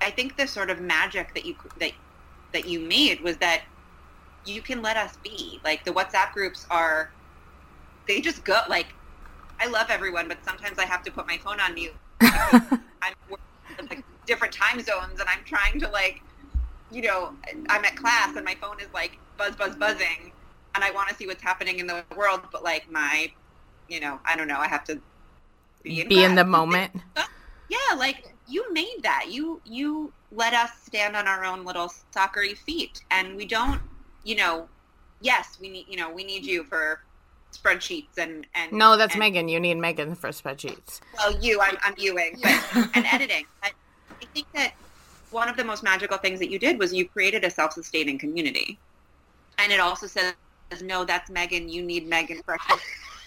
[0.00, 1.90] I think the sort of magic that you that
[2.52, 3.62] that you made was that
[4.46, 5.58] you can let us be.
[5.64, 7.10] Like the WhatsApp groups are
[8.06, 8.86] they just go like
[9.58, 11.96] I love everyone, but sometimes I have to put my phone on mute.
[12.20, 13.44] I'm working
[13.76, 16.22] in, like different time zones and I'm trying to like
[16.92, 17.32] you know,
[17.68, 20.30] I'm at class and my phone is like buzz buzz buzzing
[20.74, 23.30] and I want to see what's happening in the world, but like my
[23.88, 25.00] you know, I don't know, I have to
[25.82, 26.92] be in, Be in the moment.
[27.68, 29.26] Yeah, like you made that.
[29.30, 33.80] You you let us stand on our own little soccery feet, and we don't.
[34.24, 34.68] You know,
[35.20, 35.86] yes, we need.
[35.88, 37.00] You know, we need you for
[37.52, 39.48] spreadsheets and and No, that's and, Megan.
[39.48, 41.00] You need Megan for spreadsheets.
[41.16, 43.44] Well, you, I'm I'm Ewing, but and editing.
[43.62, 43.72] But
[44.10, 44.72] I think that
[45.30, 48.78] one of the most magical things that you did was you created a self-sustaining community,
[49.58, 50.34] and it also says,
[50.82, 51.68] "No, that's Megan.
[51.68, 52.56] You need Megan for."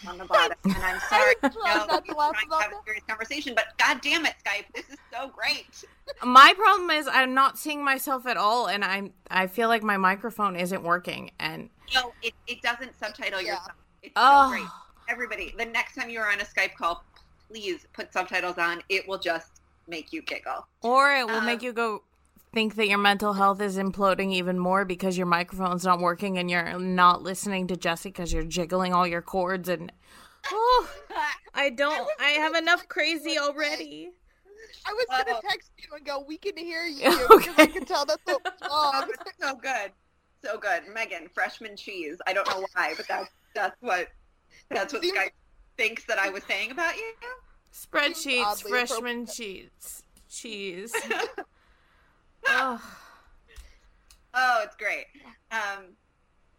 [0.07, 1.35] on the bottom, and I'm sorry.
[1.43, 4.65] No, not to laugh trying to have a serious conversation, but god damn it, Skype,
[4.73, 5.83] this is so great.
[6.23, 9.97] My problem is I'm not seeing myself at all, and I'm I feel like my
[9.97, 11.29] microphone isn't working.
[11.39, 13.51] And No, it, it doesn't subtitle Yeah.
[13.51, 13.71] yourself.
[14.01, 14.69] It's oh, so great.
[15.07, 17.03] Everybody, the next time you're on a Skype call,
[17.47, 18.81] please put subtitles on.
[18.89, 20.65] It will just make you giggle.
[20.81, 22.01] or it will Um, make you go
[22.53, 26.49] think that your mental health is imploding even more because your microphone's not working and
[26.51, 29.91] you're not listening to Jesse because you're jiggling all your cords and.
[30.51, 30.89] Oh,
[31.53, 32.07] I don't.
[32.19, 34.09] I have enough crazy already.
[34.85, 35.41] I was gonna Oh.
[35.47, 38.53] text you and go, "We can hear you," because I can tell that's what was
[38.63, 39.11] Oh, wrong.
[39.39, 39.91] so good.
[40.43, 40.83] So good.
[40.91, 42.17] Megan, freshman cheese.
[42.25, 44.07] I don't know why, but that's, that's what
[44.69, 45.29] that's what Seems- Skype
[45.77, 47.13] thinks that I was saying about you.
[47.71, 50.93] Spreadsheets, freshman cheese, cheese.
[52.47, 52.81] oh.
[54.33, 55.05] Oh, it's great.
[55.51, 55.95] Um,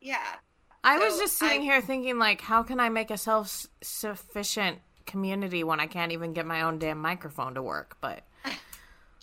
[0.01, 0.37] yeah.
[0.85, 4.79] I was just sitting I- here thinking, like, how can I make a self sufficient
[5.07, 7.97] community when I can't even get my own damn microphone to work?
[8.01, 8.23] But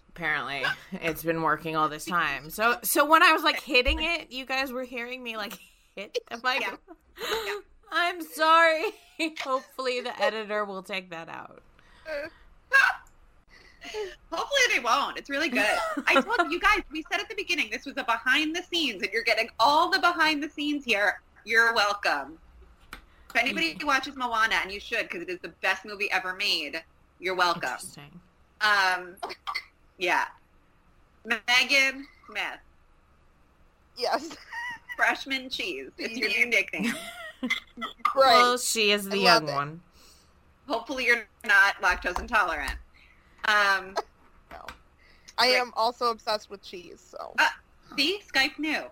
[0.09, 2.49] apparently, it's been working all this time.
[2.49, 5.53] So, so when I was like hitting it, you guys were hearing me like
[5.95, 6.79] hit the microphone.
[7.21, 7.55] Yeah.
[7.91, 8.83] I'm sorry.
[9.41, 11.61] Hopefully, the editor will take that out.
[14.79, 15.17] Hopefully they won't.
[15.17, 15.77] It's really good.
[16.07, 19.01] I told you guys, we said at the beginning, this was a behind the scenes,
[19.01, 21.21] and you're getting all the behind the scenes here.
[21.45, 22.37] You're welcome.
[22.93, 26.81] If anybody watches Moana, and you should, because it is the best movie ever made,
[27.19, 27.69] you're welcome.
[27.69, 28.19] Interesting.
[28.61, 29.15] Um,
[29.97, 30.25] yeah.
[31.25, 32.59] Megan Smith,
[33.99, 34.35] Yes,
[34.95, 35.91] freshman cheese.
[35.97, 36.93] It's your new nickname.
[37.43, 37.51] right.
[38.15, 39.53] Well, she is the young it.
[39.53, 39.81] one.
[40.67, 42.75] Hopefully you're not lactose intolerant.
[43.45, 43.95] Um,
[44.51, 44.65] no.
[45.37, 46.99] I am also obsessed with cheese.
[47.11, 47.47] So Uh,
[47.97, 48.83] See, Skype knew.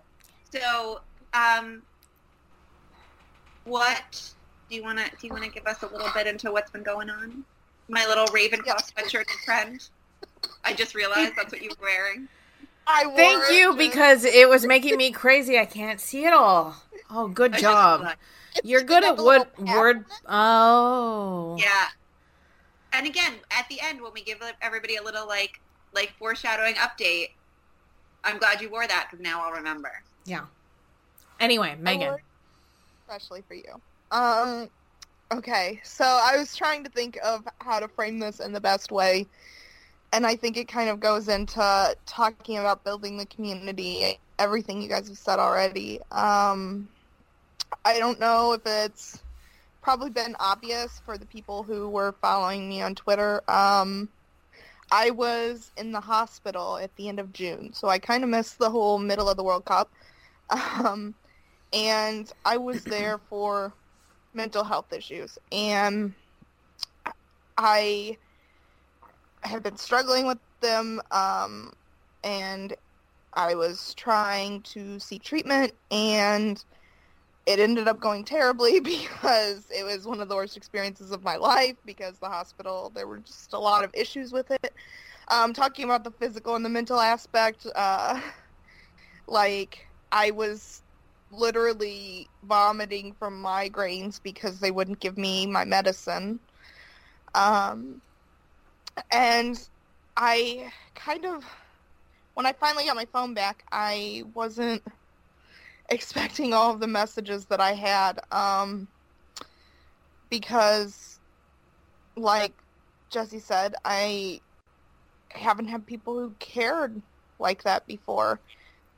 [0.52, 1.00] So,
[1.34, 1.82] um,
[3.64, 4.32] what
[4.68, 5.26] do you want to do?
[5.26, 7.44] You want to give us a little bit into what's been going on?
[7.88, 8.74] My little Ravenclaw Yeah.
[8.76, 9.88] sweatshirt trend.
[10.64, 12.28] I just realized that's what you were wearing.
[12.86, 15.58] I wore Thank you just- because it was making me crazy.
[15.58, 16.76] I can't see it all.
[17.10, 18.06] Oh, good job.
[18.64, 20.04] You're good at have a word word.
[20.26, 21.88] Oh, Yeah.
[22.92, 25.60] And again, at the end, when we give everybody a little like
[25.94, 27.30] like foreshadowing update,
[28.24, 29.92] I'm glad you wore that because now I'll remember.
[30.24, 30.44] yeah.
[31.40, 32.16] Anyway, Megan.
[33.06, 33.80] especially for you.
[34.10, 34.68] Um,
[35.30, 38.90] Okay, so I was trying to think of how to frame this in the best
[38.90, 39.26] way,
[40.14, 44.88] and I think it kind of goes into talking about building the community, everything you
[44.88, 46.00] guys have said already.
[46.12, 46.88] Um,
[47.84, 49.22] I don't know if it's
[49.88, 53.40] probably been obvious for the people who were following me on Twitter.
[53.50, 54.10] Um,
[54.92, 58.58] I was in the hospital at the end of June, so I kind of missed
[58.58, 59.90] the whole middle of the World Cup.
[60.84, 61.14] Um,
[61.72, 63.72] and I was there for
[64.34, 66.12] mental health issues, and
[67.56, 68.18] I
[69.40, 71.72] have been struggling with them, um,
[72.24, 72.74] and
[73.32, 76.62] I was trying to seek treatment, and
[77.48, 81.36] it ended up going terribly because it was one of the worst experiences of my
[81.36, 84.72] life because the hospital there were just a lot of issues with it.
[85.28, 88.20] Um, talking about the physical and the mental aspect uh,
[89.26, 90.82] like i was
[91.30, 96.40] literally vomiting from migraines because they wouldn't give me my medicine.
[97.34, 98.00] Um,
[99.10, 99.68] and
[100.16, 101.44] i kind of
[102.34, 104.82] when i finally got my phone back i wasn't
[105.88, 108.88] expecting all of the messages that I had um,
[110.30, 111.18] because,
[112.16, 112.52] like
[113.10, 114.40] Jesse said, I
[115.30, 117.00] haven't had people who cared
[117.38, 118.40] like that before.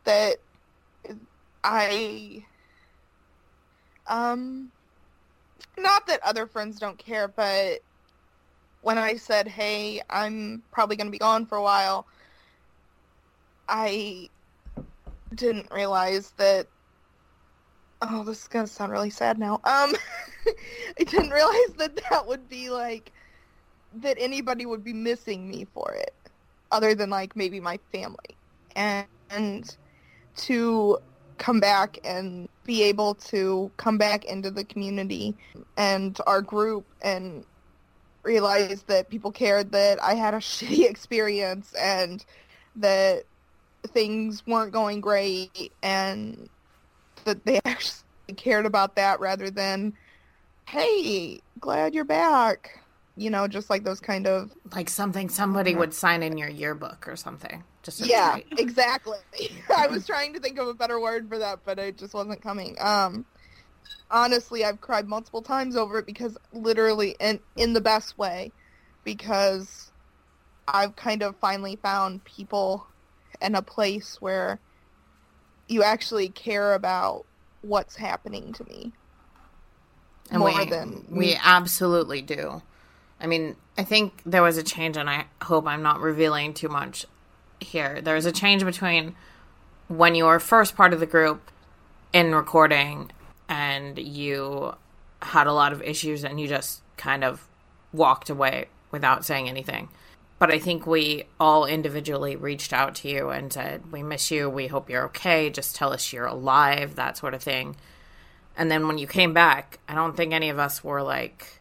[0.05, 0.37] That
[1.63, 2.45] I,
[4.07, 4.71] um,
[5.79, 7.81] not that other friends don't care, but
[8.83, 12.07] when I said, "Hey, I'm probably going to be gone for a while,"
[13.69, 14.31] I
[15.35, 16.67] didn't realize that
[18.03, 19.55] oh, this is gonna sound really sad now.
[19.55, 19.95] Um,
[20.99, 23.13] I didn't realize that that would be like
[23.97, 26.15] that anybody would be missing me for it,
[26.71, 28.37] other than like maybe my family,
[28.77, 29.77] and, and
[30.37, 30.99] to
[31.39, 35.35] come back and be able to come back into the community
[35.77, 37.45] and our group and
[38.23, 42.25] realize that people cared that I had a shitty experience and
[42.77, 43.25] that
[43.89, 46.49] things weren't going great and
[47.25, 48.05] that they actually
[48.37, 49.95] cared about that rather than,
[50.69, 52.79] hey, glad you're back.
[53.17, 57.07] You know, just like those kind of like something somebody would sign in your yearbook
[57.07, 57.65] or something.
[57.83, 59.19] Just yeah, exactly.
[59.77, 62.41] I was trying to think of a better word for that, but it just wasn't
[62.41, 62.77] coming.
[62.81, 63.27] Um,
[64.11, 68.53] honestly, I've cried multiple times over it because literally, in in the best way,
[69.05, 69.91] because
[70.69, 72.87] I've kind of finally found people
[73.41, 74.61] and a place where
[75.71, 77.25] you actually care about
[77.63, 78.93] what's happening to me
[80.31, 82.63] and more we, than we absolutely do.
[83.21, 86.69] I mean, I think there was a change, and I hope I'm not revealing too
[86.69, 87.07] much
[87.61, 88.01] here.
[88.01, 89.15] There was a change between
[89.89, 91.51] when you were first part of the group
[92.13, 93.11] in recording
[93.49, 94.75] and you
[95.23, 97.47] had a lot of issues and you just kind of
[97.93, 99.89] walked away without saying anything
[100.41, 104.49] but I think we all individually reached out to you and said, We miss you.
[104.49, 105.51] We hope you're okay.
[105.51, 107.77] Just tell us you're alive, that sort of thing.
[108.57, 111.61] And then when you came back, I don't think any of us were like,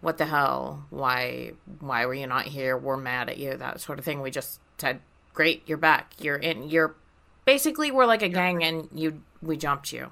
[0.00, 0.84] What the hell?
[0.90, 2.76] Why why were you not here?
[2.76, 4.20] We're mad at you, that sort of thing.
[4.20, 4.98] We just said,
[5.32, 6.12] Great, you're back.
[6.18, 6.96] You're in you're
[7.44, 10.10] basically we're like a gang and you we jumped you.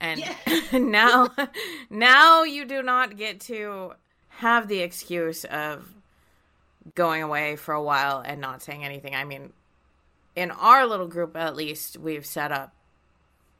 [0.00, 0.34] And yeah.
[0.78, 1.28] now
[1.90, 3.92] now you do not get to
[4.28, 5.99] have the excuse of
[6.94, 9.14] going away for a while and not saying anything.
[9.14, 9.52] I mean,
[10.36, 12.74] in our little group at least, we've set up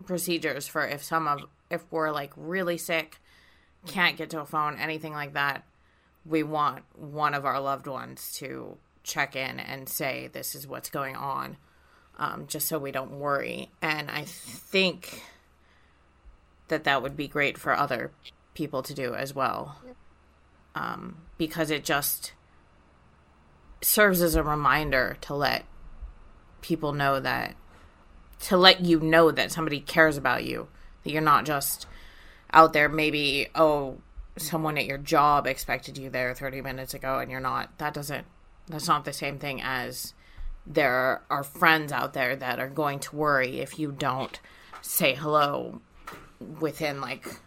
[0.07, 3.21] procedures for if some of if we're like really sick,
[3.87, 5.65] can't get to a phone, anything like that,
[6.27, 10.91] we want one of our loved ones to check in and say this is what's
[10.91, 11.57] going on,
[12.19, 13.71] um, just so we don't worry.
[13.81, 15.23] And I think
[16.69, 18.11] that that would be great for other
[18.55, 19.77] people to do as well,
[20.75, 22.33] um, because it just
[23.83, 25.65] serves as a reminder to let
[26.61, 27.55] people know that
[28.41, 30.69] to let you know that somebody cares about you
[31.03, 31.87] that you're not just
[32.53, 33.99] out there maybe oh
[34.37, 37.77] someone at your job expected you there 30 minutes ago and you're not.
[37.79, 38.27] That doesn't
[38.69, 40.15] that's not the same thing as
[40.67, 44.39] there are friends out there that are going to worry if you don't
[44.81, 45.81] say hello
[46.61, 47.39] within like uh,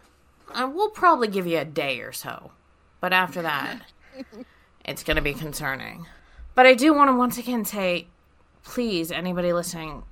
[0.52, 2.52] I will probably give you a day or so.
[3.00, 3.82] But after that
[4.84, 6.06] it's going to be concerning
[6.54, 8.06] but I do want to once again say,
[8.62, 10.02] please, anybody listening,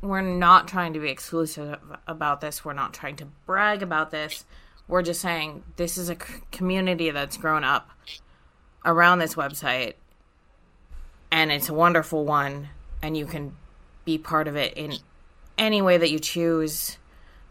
[0.00, 2.64] we're not trying to be exclusive about this.
[2.64, 4.44] We're not trying to brag about this.
[4.88, 6.16] We're just saying this is a
[6.52, 7.90] community that's grown up
[8.84, 9.94] around this website,
[11.30, 12.68] and it's a wonderful one,
[13.02, 13.56] and you can
[14.04, 14.94] be part of it in
[15.58, 16.98] any way that you choose,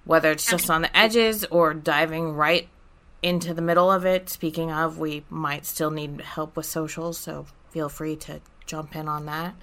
[0.06, 2.70] whether it's just on the edges or diving right
[3.22, 4.30] into the middle of it.
[4.30, 9.10] Speaking of, we might still need help with socials, so feel free to jump in
[9.10, 9.54] on that.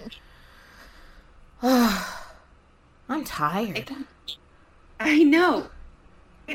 [3.09, 3.89] I'm tired.
[4.99, 5.65] I know.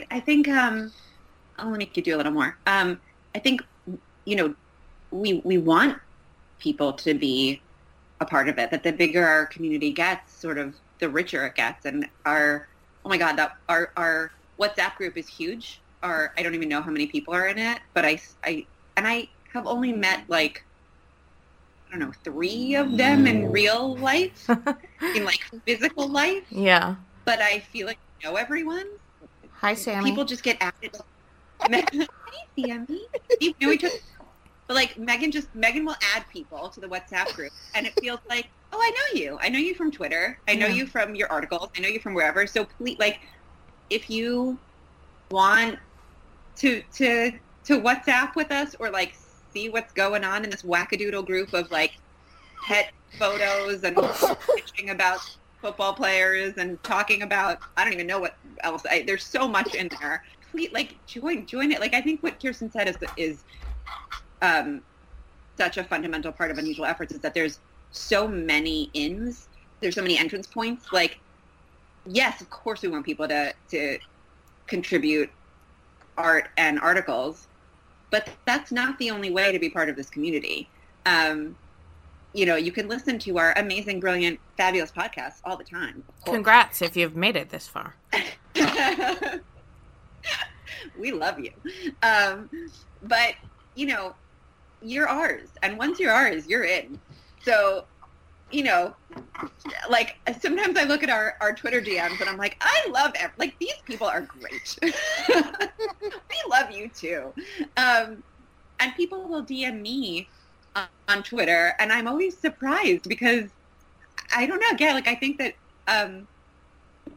[0.08, 0.92] I think um
[1.58, 2.56] I'll make you do a little more.
[2.68, 3.00] Um
[3.34, 3.62] I think
[4.24, 4.54] you know
[5.10, 5.98] we we want
[6.60, 7.60] people to be
[8.20, 8.70] a part of it.
[8.70, 11.86] That the bigger our community gets, sort of the richer it gets.
[11.86, 12.68] And our
[13.04, 14.30] oh my god, that our our
[14.60, 15.80] WhatsApp group is huge.
[16.04, 18.64] Our I don't even know how many people are in it, but I I
[18.96, 20.62] and I have only met like
[21.88, 24.48] I don't know three of them in real life,
[25.14, 26.44] in like physical life.
[26.50, 26.96] Yeah.
[27.24, 28.86] But I feel like I know everyone.
[29.52, 30.10] Hi, Sammy.
[30.10, 30.96] People just get added.
[31.70, 31.84] hey,
[32.66, 33.00] Sammy.
[33.40, 33.94] You know each other.
[34.66, 38.20] But like Megan just Megan will add people to the WhatsApp group and it feels
[38.28, 39.38] like, oh I know you.
[39.40, 40.38] I know you from Twitter.
[40.46, 40.74] I know Yeah.
[40.74, 41.70] you from your articles.
[41.74, 42.46] I know you from wherever.
[42.46, 43.20] So please like
[43.88, 44.58] if you
[45.30, 45.78] want
[46.56, 47.32] to to
[47.64, 49.14] to WhatsApp with us or like
[49.52, 51.92] see what's going on in this wackadoodle group of like
[52.66, 55.20] pet photos and bitching about
[55.60, 58.82] football players and talking about I don't even know what else.
[58.88, 60.24] I, there's so much in there.
[60.50, 61.80] Please, like join join it.
[61.80, 63.44] Like I think what Kirsten said is is
[64.42, 64.82] um,
[65.56, 69.48] such a fundamental part of unusual efforts is that there's so many ins.
[69.80, 70.92] There's so many entrance points.
[70.92, 71.18] Like
[72.06, 73.98] yes, of course we want people to to
[74.66, 75.30] contribute
[76.16, 77.47] art and articles,
[78.10, 80.68] but that's not the only way to be part of this community.
[81.06, 81.56] Um,
[82.34, 86.04] you know, you can listen to our amazing, brilliant, fabulous podcasts all the time.
[86.24, 87.94] Congrats if you've made it this far.
[90.98, 91.52] we love you.
[92.02, 92.50] Um,
[93.02, 93.34] but,
[93.74, 94.14] you know,
[94.82, 95.48] you're ours.
[95.62, 96.98] And once you're ours, you're in.
[97.42, 97.86] So,
[98.50, 98.94] you know,
[99.90, 103.32] like sometimes I look at our, our Twitter DMs and I'm like, I love, ev-
[103.38, 104.78] like these people are great.
[104.82, 107.32] we love you too.
[107.76, 108.22] Um,
[108.80, 110.28] and people will DM me
[110.74, 113.50] on, on Twitter and I'm always surprised because
[114.34, 114.70] I don't know.
[114.78, 115.54] Yeah, like I think that
[115.86, 116.26] um,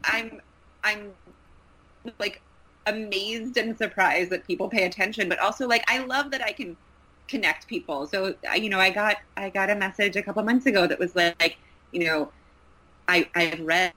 [0.04, 0.40] I'm
[0.84, 1.12] I'm
[2.18, 2.40] like
[2.86, 6.76] amazed and surprised that people pay attention, but also like I love that I can
[7.28, 8.06] connect people.
[8.06, 11.14] So you know, I got I got a message a couple months ago that was
[11.16, 11.56] like,
[11.90, 12.32] you know,
[13.08, 13.92] I I've read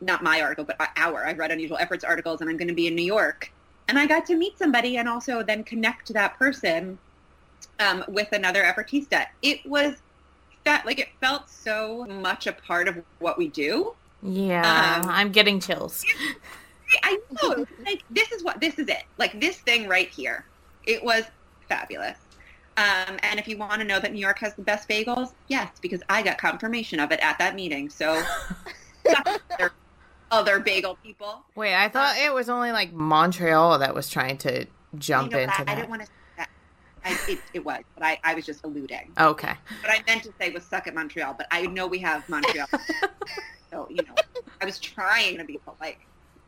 [0.00, 2.86] not my article, but our I've read Unusual Efforts articles, and I'm going to be
[2.86, 3.50] in New York,
[3.88, 6.98] and I got to meet somebody and also then connect that person
[7.78, 9.26] um, with another effortista.
[9.42, 9.96] It was
[10.64, 13.94] that like it felt so much a part of what we do.
[14.22, 16.04] Yeah, Um, I'm getting chills.
[17.02, 17.66] I know.
[17.84, 19.04] Like this is what this is it.
[19.18, 20.44] Like this thing right here.
[20.84, 21.24] It was
[21.68, 22.18] fabulous.
[22.76, 25.70] Um, and if you want to know that New York has the best bagels, yes,
[25.80, 27.88] because I got confirmation of it at that meeting.
[27.88, 28.22] So
[29.26, 29.72] other,
[30.30, 31.42] other bagel people.
[31.54, 34.66] Wait, I thought it was only like Montreal that was trying to
[34.98, 36.08] jump You know, into I, I didn't want to.
[36.36, 36.50] That.
[37.02, 39.12] I, it, it was, but I, I was just alluding.
[39.18, 39.54] Okay.
[39.80, 42.66] What I meant to say was suck at Montreal, but I know we have Montreal.
[43.70, 44.14] so you know,
[44.60, 45.96] I was trying to be polite.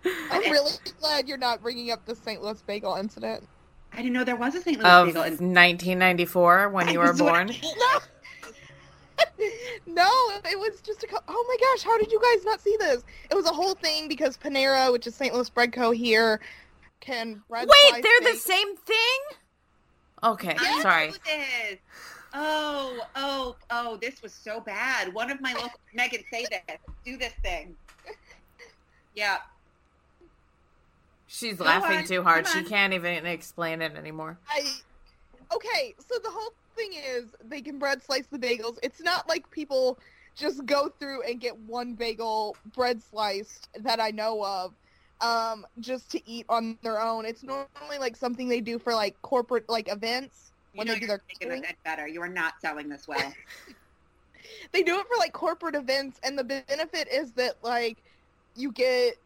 [0.04, 2.42] I'm really glad you're not bringing up the St.
[2.42, 3.44] Louis bagel incident.
[3.92, 4.78] I didn't know there was a St.
[4.78, 5.22] Louis Of bagel.
[5.22, 7.56] in 1994 when you were That's what I- born.
[9.86, 11.08] No, no, it was just a.
[11.26, 13.02] Oh my gosh, how did you guys not see this?
[13.30, 15.34] It was a whole thing because Panera, which is St.
[15.34, 15.90] Louis Bread Co.
[15.90, 16.40] here,
[17.00, 19.18] can bread Wait, they're the same thing?
[20.22, 21.12] Okay, I sorry.
[22.34, 25.12] Oh, oh, oh, this was so bad.
[25.14, 26.78] One of my local Megan, say this.
[27.04, 27.74] Do this thing.
[29.14, 29.38] Yeah.
[31.28, 32.48] She's Go laughing on, too hard.
[32.48, 34.38] She can't even explain it anymore.
[34.48, 34.72] I
[35.54, 38.78] okay, so the whole thing is they can bread slice the bagels.
[38.82, 39.98] It's not like people
[40.34, 44.72] just go through and get one bagel bread sliced that I know of
[45.20, 47.26] um just to eat on their own.
[47.26, 51.00] It's normally like something they do for like corporate like events You when know they
[51.00, 52.08] do you're their making it better.
[52.08, 53.34] You are not selling this well.
[54.72, 57.98] They do it for like corporate events and the benefit is that like
[58.56, 59.16] you get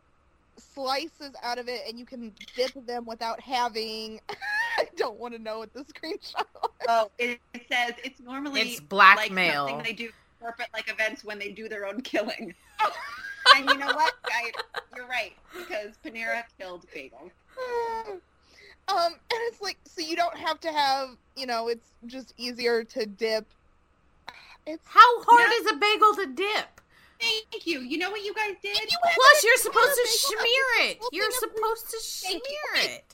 [0.57, 4.21] slices out of it and you can dip them without having
[4.79, 6.71] I don't want to know what the screenshot was.
[6.89, 9.69] oh, it, it says it's normally It's like blackmail.
[9.69, 12.55] something they do corporate like events when they do their own killing.
[13.57, 14.13] and you know what?
[14.27, 14.51] I,
[14.97, 17.31] you're right because Panera killed bagels.
[18.89, 22.85] um, and it's like, so you don't have to have, you know, it's just easier
[22.85, 23.47] to dip.
[24.65, 25.57] It's How hard No.
[25.57, 26.81] is a bagel to dip?
[27.23, 27.81] Thank you.
[27.81, 28.77] You know what you guys did?
[28.77, 30.99] You Plus, you're supposed to smear it.
[31.13, 32.41] You're supposed to smear
[32.75, 33.05] it.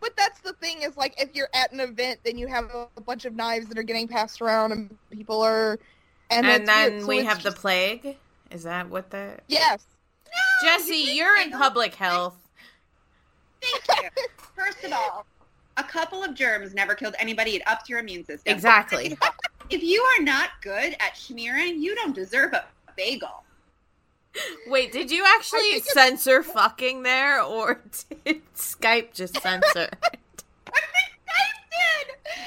[0.00, 3.00] But that's the thing is like, if you're at an event, then you have a
[3.00, 5.78] bunch of knives that are getting passed around, and people are,
[6.30, 7.00] and, And then.
[7.02, 8.18] So we it's have the plague.
[8.50, 9.86] Is that what the yes.
[10.62, 10.94] Jesse?
[10.96, 12.36] you you're in public health.
[13.62, 14.24] Thank you.
[14.56, 15.24] First of all,
[15.76, 17.52] a couple of germs never killed anybody.
[17.56, 18.52] It ups your immune system.
[18.52, 19.16] Exactly.
[19.72, 22.64] If you are not good at schmearing, you don't deserve a
[22.96, 23.42] bagel.
[24.66, 27.80] Wait, did you actually think it's- censor fucking there, or
[28.24, 29.88] did Skype just censor?
[30.02, 30.14] it?
[30.66, 30.80] I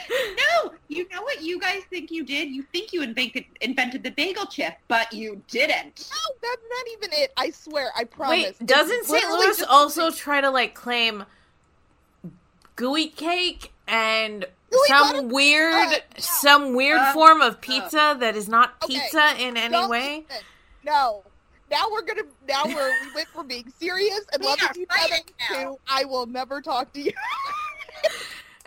[0.09, 0.37] did.
[0.37, 2.49] No, you know what you guys think you did?
[2.49, 6.09] You think you invented invented the bagel chip, but you didn't.
[6.11, 7.33] No, that's not even it.
[7.37, 7.89] I swear.
[7.95, 8.55] I promise.
[8.59, 9.27] Wait, doesn't St.
[9.29, 11.25] Louis just- also try to like claim
[12.75, 14.49] gooey cake and Gooey
[14.87, 15.97] some weird, uh, yeah.
[16.17, 20.25] some weird Uh, form of pizza that is not Okay, pizza in any Don't way?
[20.29, 20.43] listen.
[20.83, 21.23] No.
[21.71, 22.23] Now we're gonna.
[22.47, 25.15] Now we're we went from being serious and We loving each other
[25.49, 25.71] now.
[25.73, 27.11] to I will never talk to you.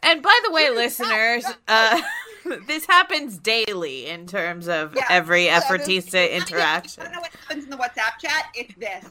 [0.01, 2.01] And by the way, listeners, uh,
[2.69, 5.65] this happens daily in terms of Yeah, every that is-
[6.07, 7.03] Effortista I interaction.
[7.03, 8.45] don't know what happens in the WhatsApp chat.
[8.55, 9.05] It's this.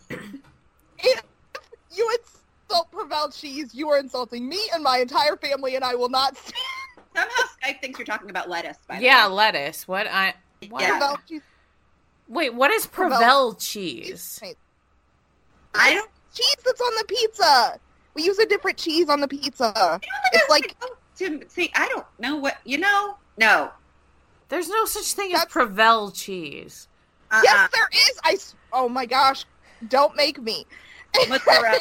[0.99, 1.21] If
[1.93, 2.09] you
[2.69, 6.37] insult Provel cheese, you are insulting me and my entire family, and I will not
[6.37, 6.53] stand
[7.17, 8.77] Somehow Skype thinks you're talking about lettuce.
[8.87, 9.33] By the Yeah, way.
[9.33, 9.87] lettuce.
[9.87, 10.35] What I
[10.69, 10.81] what?
[10.81, 10.99] Yeah.
[10.99, 11.41] Provel cheese.
[12.27, 14.39] Wait, what is Provel Provel cheese?
[15.75, 16.09] I don't.
[16.33, 17.79] cheese that's on the pizza.
[18.13, 19.99] We use a different cheese on the pizza.
[20.33, 20.75] It's like
[21.17, 21.71] to see.
[21.75, 23.17] I don't know what you know.
[23.37, 23.71] No.
[24.49, 26.87] There's no such thing as That's- Provel cheese.
[27.31, 27.41] Uh-uh.
[27.43, 28.11] yes, there I.
[28.23, 28.33] I.
[28.33, 29.45] s- Oh my gosh!
[29.87, 30.65] Don't make me.
[31.29, 31.79] Mozzarella.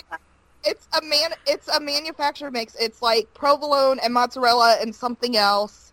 [0.67, 1.31] It's a man.
[1.47, 2.75] It's a manufacturer mix.
[2.75, 5.93] It's like provolone and mozzarella and something else.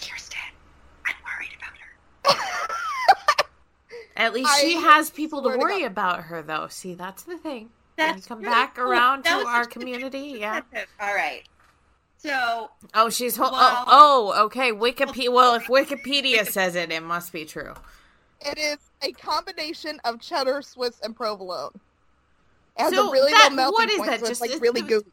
[0.00, 0.38] Kirsten,
[1.04, 2.74] I'm worried about her.
[4.16, 6.68] At least I she has people to swear to worry about her, though.
[6.68, 7.70] See, that's the thing.
[7.96, 8.84] When you That's come really back cool.
[8.84, 10.60] around That to our community, yeah.
[11.00, 11.42] All right.
[12.18, 14.72] So Oh, she's ho- oh, Well- oh, oh, okay.
[14.72, 15.28] Wikipedia.
[15.32, 17.74] Well, if Wikipedia says it, it must be true.
[18.44, 21.72] It is a combination of cheddar, Swiss, and provolone.
[22.78, 24.20] It has So a really that- low melting what is point, that?
[24.20, 25.04] so Just- it's like really it- gooey.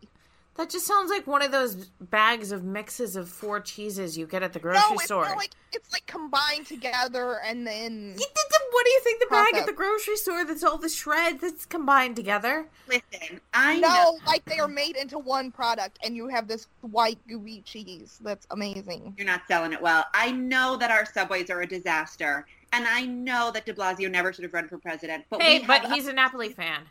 [0.55, 4.43] That just sounds like one of those bags of mixes of four cheeses you get
[4.43, 5.23] at the grocery No, it's store.
[5.37, 9.27] like it's like combined together and then You did the- what do you think the
[9.27, 12.67] bag at the grocery store that's all the shreds that's combined together?
[12.89, 14.19] listen, I know.
[14.27, 18.45] like they are made into one product, and you have this white gooey cheese that's
[18.51, 19.13] amazing.
[19.17, 20.05] You're not selling it well.
[20.13, 24.33] I know that our subways are a disaster, and I know that De Blasio never
[24.33, 25.23] should have run for president.
[25.29, 26.81] But Hey, we but have he's a Napoli fan.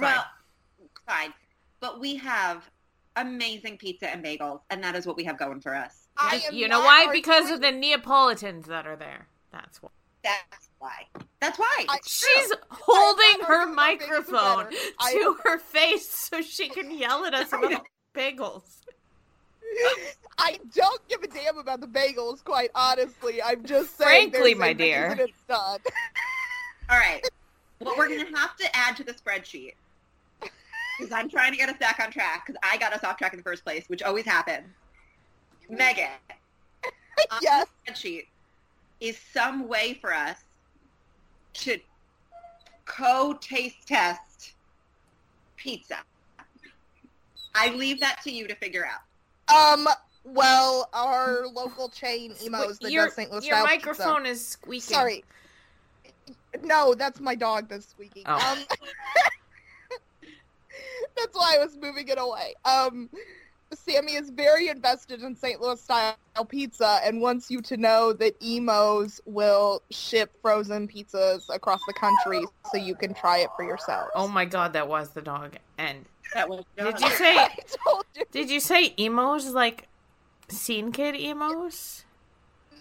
[0.00, 0.24] Well,
[1.06, 1.32] fine.
[1.80, 2.68] But we have
[3.16, 6.08] amazing pizza and bagels, and that is what we have going for us.
[6.16, 7.12] I Just- you know not why?
[7.12, 9.28] Because of the Neapolitans that are there.
[9.52, 9.90] That's why.
[10.22, 11.06] That's why.
[11.40, 11.84] That's why.
[11.88, 12.28] I- It's true.
[12.42, 14.76] She's holding her arguing about bagels are microphone better.
[15.00, 18.62] I- to her face so she can yell at us about bagels.
[20.38, 23.42] I don't give a damn about the bagels, quite honestly.
[23.42, 24.30] I'm just saying.
[24.30, 25.10] Frankly, my dear.
[25.10, 25.80] reason It's done.
[26.90, 27.22] All right.
[27.84, 29.74] What we're going to have to add to the spreadsheet,
[30.40, 33.32] because I'm trying to get us back on track, because I got us off track
[33.32, 34.66] in the first place, which always happens.
[35.68, 36.08] Megan,
[37.30, 37.66] on yes.
[37.86, 38.26] the spreadsheet
[39.00, 40.38] is some way for us
[41.54, 41.78] to
[42.84, 44.54] co-taste test
[45.56, 45.96] pizza.
[47.54, 49.02] I leave that to you to figure out.
[49.54, 49.88] Um.
[50.26, 53.30] Well, our local chain Imo's that your does St.
[53.30, 54.94] Louis your style microphone is squeaking.
[54.94, 55.24] Sorry.
[56.62, 58.24] No, that's my dog that's squeaking.
[58.26, 58.34] Oh.
[58.34, 58.58] Um,
[61.16, 62.54] that's why I was moving it away.
[62.64, 63.08] Um,
[63.72, 65.60] Sammy is very invested in St.
[65.60, 66.16] Louis style
[66.48, 72.44] pizza and wants you to know that Imo's will ship frozen pizzas across the country
[72.70, 74.08] so you can try it for yourself.
[74.14, 75.56] Oh my god, that was the dog.
[75.78, 77.34] And That was did you say
[78.16, 78.22] you.
[78.30, 79.88] did you say emos like
[80.48, 82.04] scene kid emos?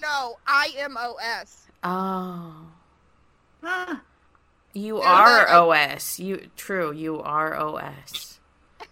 [0.01, 1.67] No, I M O S.
[1.84, 2.53] Oh.
[3.64, 3.95] Huh.
[4.74, 6.20] You Yeah, are I- OS.
[6.20, 8.39] You true, you are OS.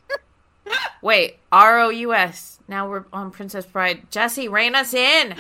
[1.02, 2.60] Wait, R O U S.
[2.68, 4.10] Now we're on Princess Bride.
[4.12, 5.36] Jesse, rein us in.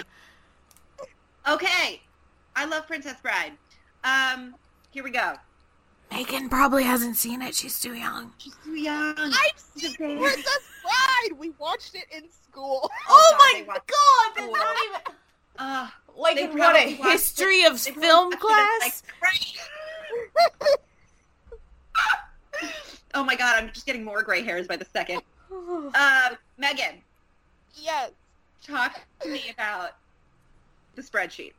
[1.48, 2.02] Okay.
[2.56, 3.54] I love Princess Bride.
[4.04, 4.56] Um,
[4.92, 5.36] here we go.
[6.12, 7.56] Megan probably hasn't seen it.
[7.56, 8.34] She's too young.
[8.38, 9.14] She's too young.
[9.18, 10.20] I've seen baby.
[10.20, 11.40] Princess Bride.
[11.40, 12.90] We watched it in school.
[13.10, 15.16] Oh, God, my god, that's Oh, not even
[15.58, 15.88] Uh,
[16.18, 19.04] like They in what a probably watched history of they film class.
[19.22, 20.70] like,
[23.14, 25.22] oh my god, I'm just getting more gray hairs by the second.
[25.94, 26.96] Uh, Megan,
[27.76, 28.12] yes.
[28.66, 29.92] talk to me about
[30.96, 31.52] the spreadsheet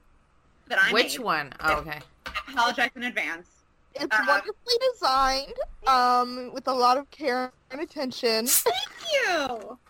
[0.69, 1.25] that I Which made.
[1.25, 1.53] one?
[1.61, 1.99] Oh, okay.
[2.27, 3.49] I apologize in advance.
[3.95, 5.53] It's Uh, wonderfully designed,
[5.87, 8.47] um, with a lot of care and attention.
[8.47, 8.77] Thank
[9.13, 9.79] you.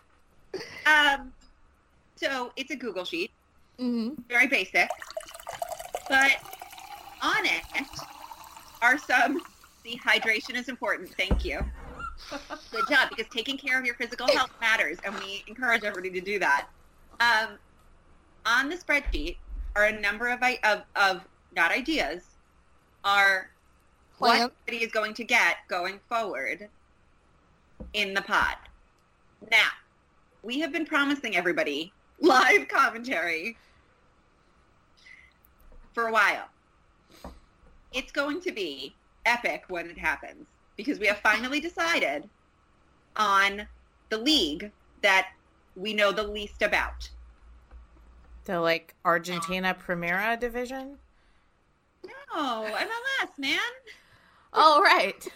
[0.85, 1.33] Um,
[2.15, 3.31] so it's a Google sheet,
[3.83, 4.89] hmm very basic,
[6.07, 6.31] but
[7.21, 7.85] on it
[8.81, 9.41] are some.
[9.83, 11.13] See, hydration is important.
[11.17, 11.59] Thank you.
[12.71, 16.25] Good job, because taking care of your physical health matters, and we encourage everybody to
[16.25, 16.69] do that.
[17.19, 17.57] Um,
[18.45, 19.35] on the spreadsheet
[19.75, 22.21] are a number of of, of not ideas,
[23.03, 23.49] are
[24.19, 26.69] what everybody is going to get going forward
[27.91, 28.55] in the pod.
[29.51, 29.67] Now,
[30.41, 33.57] we have been promising everybody live commentary
[35.93, 36.45] for a while.
[37.93, 42.27] It's going to be epic when it happens because we have finally decided
[43.15, 43.67] on
[44.09, 44.71] the league
[45.01, 45.29] that
[45.75, 47.09] we know the least about.
[48.45, 50.97] The like Argentina Primera division.
[52.05, 53.59] No, MLS, man.
[54.51, 55.27] Oh right,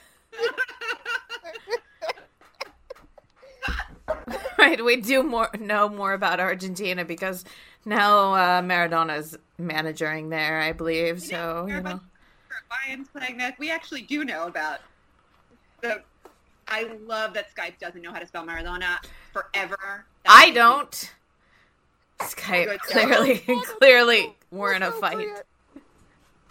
[4.58, 4.84] right.
[4.84, 7.46] We do more know more about Argentina because
[7.88, 11.16] now uh, Maradona's managing there, I believe.
[11.16, 12.02] We So you know, of
[12.86, 13.58] Lions playing that.
[13.58, 14.80] We actually do know about
[15.82, 16.02] the.
[16.68, 18.98] I love that Skype doesn't know how to spell Maradona
[19.32, 20.06] forever.
[20.24, 21.14] That I don't.
[22.20, 23.38] Skype Good clearly,
[23.80, 25.28] clearly, we're in a fight.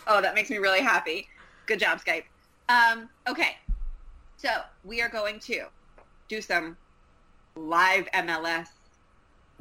[0.07, 1.29] Oh, that makes me really happy.
[1.67, 2.25] Good job, Skype.
[2.69, 3.57] Um, okay,
[4.37, 4.49] so
[4.85, 5.65] we are going to
[6.29, 6.77] do some
[7.57, 8.69] live MLS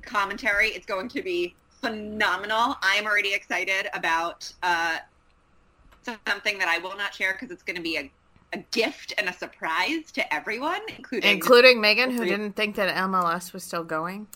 [0.04, 0.70] commentary.
[0.70, 1.56] It's going to be
[1.86, 2.78] phenomenal.
[2.82, 4.98] I am already excited about uh,
[6.28, 8.12] something that I will not share because it's going to be a,
[8.54, 13.54] a gift and a surprise to everyone, including Including Megan, who didn't think that MLS
[13.54, 14.28] was still going.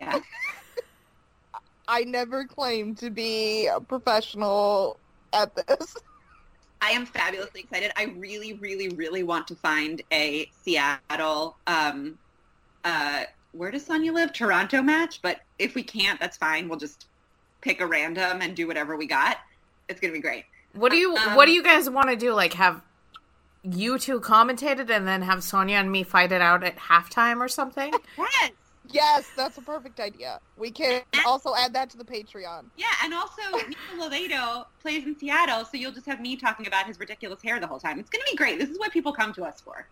[0.00, 0.20] yeah.
[1.88, 4.98] I never claimed to be a professional
[5.32, 5.96] at this.
[6.80, 7.92] I am fabulously excited.
[7.96, 11.56] I really, really, really want to find a Seattle.
[11.66, 12.18] Um,
[12.84, 13.24] uh,
[13.56, 14.32] where does Sonya live?
[14.32, 15.20] Toronto match.
[15.22, 16.68] But if we can't, that's fine.
[16.68, 17.06] We'll just
[17.60, 19.38] pick a random and do whatever we got.
[19.88, 20.44] It's gonna be great.
[20.72, 22.32] What do you Um, What do you guys want to do?
[22.32, 22.82] Like have
[23.62, 27.48] you two commentated and then have Sonia and me fight it out at halftime or
[27.48, 27.92] something?
[28.18, 28.52] Yes.
[28.88, 30.38] Yes, that's a perfect idea.
[30.56, 32.66] We can also add that to the Patreon.
[32.76, 36.86] Yeah, and also Nico Lodeiro plays in Seattle, so you'll just have me talking about
[36.86, 37.98] his ridiculous hair the whole time.
[37.98, 38.60] It's gonna be great.
[38.60, 39.88] This is what people come to us for.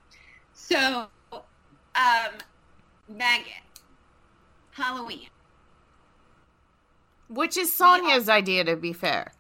[0.53, 2.33] So, um,
[3.09, 3.63] Megan,
[4.73, 5.29] Halloween.
[7.29, 9.33] Which is Sonia's idea, to be fair.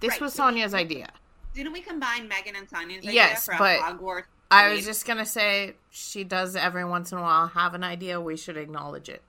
[0.00, 1.08] This Right, was so we- Sonia's idea.
[1.54, 4.24] Didn't we combine Megan and Sonia's idea Yes, for but Hogwarts?
[4.50, 8.20] I was just gonna say she does every once in a while have an idea.
[8.20, 9.22] We should acknowledge it.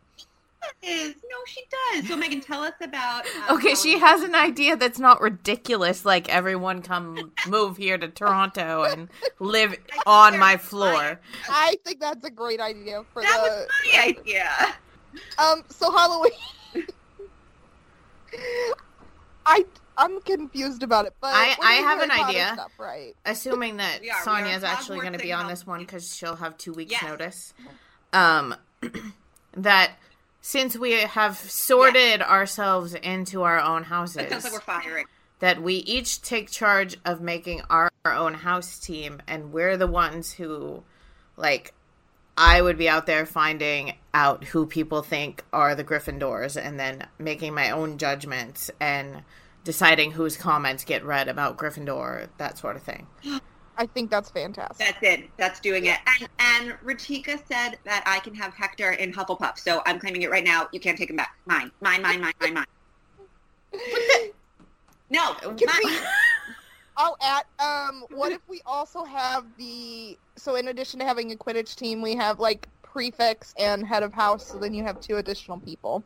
[0.81, 1.15] Is.
[1.15, 1.61] No, she
[1.93, 2.07] does.
[2.07, 3.25] So Megan, tell us about.
[3.49, 4.01] um, Okay, she Halloween.
[4.01, 6.05] has an idea that's not ridiculous.
[6.05, 11.19] Like everyone come move here to Toronto and live on my floor.
[11.49, 14.49] I think that's a great idea for That the was my idea.
[15.37, 15.63] um.
[15.69, 16.31] So Halloween.
[19.45, 19.65] I
[19.97, 22.51] I'm confused about it, but I- I have an idea.
[22.53, 23.15] Stuff, right?
[23.25, 24.21] Assuming that We are.
[24.23, 27.03] Sonia is actually going to be on this one because she'll have two weeks Yes.
[27.03, 27.53] notice.
[28.13, 28.55] Um,
[29.57, 29.91] that
[30.41, 35.05] since we have sorted ourselves into our own It houses, sounds like we're firing.
[35.39, 39.87] that we each take charge of making our, our own house team, and we're the
[39.87, 40.83] ones who,
[41.37, 41.73] like,
[42.37, 47.07] I would be out there finding out who people think are the Gryffindors, and then
[47.17, 49.23] making my own judgments and
[49.65, 53.07] deciding whose comments get read about Gryffindor, that sort of thing.
[53.79, 54.77] I think that's fantastic.
[54.85, 55.29] That's it.
[55.37, 55.97] That's doing it.
[56.05, 60.29] And, and Ratika said that I can have Hector in Hufflepuff, so I'm claiming it
[60.29, 60.67] right now.
[60.73, 61.37] You can't take him back.
[61.45, 61.71] Mine.
[61.79, 62.65] Mine, mine, mine, mine, mine.
[65.11, 65.33] No.
[65.33, 65.79] Can mine.
[65.85, 65.97] we?
[66.97, 67.43] I'll add.
[67.59, 70.15] Um, what if we also have the?
[70.35, 74.13] So in addition to having a Quidditch team, we have like prefects and head of
[74.13, 74.45] house.
[74.45, 76.03] So then you have two additional people.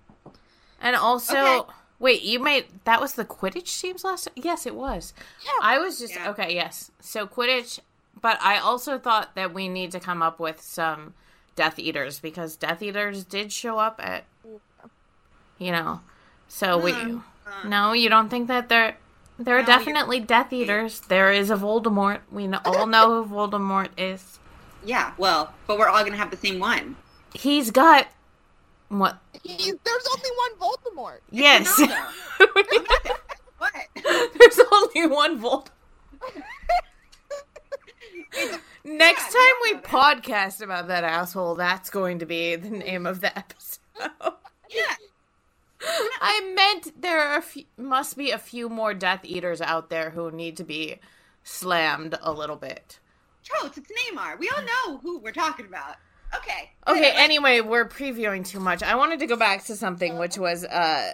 [0.80, 1.74] And also, Okay.
[2.04, 4.28] Wait, you made that was the Quidditch teams last?
[4.36, 5.14] Yes, it was.
[5.44, 5.52] Yeah.
[5.62, 6.30] I was just Yeah.
[6.32, 6.54] okay.
[6.54, 7.80] Yes, so Quidditch,
[8.22, 11.14] but I also thought that we need to come up with some
[11.56, 14.26] Death Eaters because Death Eaters did show up at,
[15.58, 16.02] you know,
[16.48, 16.92] so we.
[16.92, 17.20] Hmm.
[17.46, 18.98] Uh, No, you don't think that they're.
[19.40, 21.02] There are No, definitely Death Eaters.
[21.08, 22.20] There is a Voldemort.
[22.32, 24.40] We all know who Voldemort is.
[24.86, 26.96] Yeah, well, but we're all going to have the same one.
[27.34, 28.08] He's got
[28.90, 29.20] what?
[29.44, 31.20] He, there's only one Voldemort.
[31.32, 31.82] Yes.
[33.58, 33.72] What?
[34.38, 35.68] There's only one Voldemort.
[38.84, 43.22] Next Yeah, time we podcast about that asshole, that's going to be the name of
[43.22, 43.80] the episode.
[44.70, 44.96] Yeah.
[46.22, 50.10] I meant there are a few, must be a few more Death Eaters out there
[50.10, 50.98] who need to be
[51.44, 53.00] slammed a little bit.
[53.44, 54.40] Totes, it's Neymar.
[54.40, 55.98] We all know who we're talking about.
[56.36, 56.72] Okay.
[56.88, 58.84] Okay, anyway, we're previewing too much.
[58.84, 61.14] I wanted to go back to something which was uh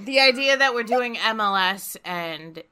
[0.00, 2.62] the idea that we're doing MLS and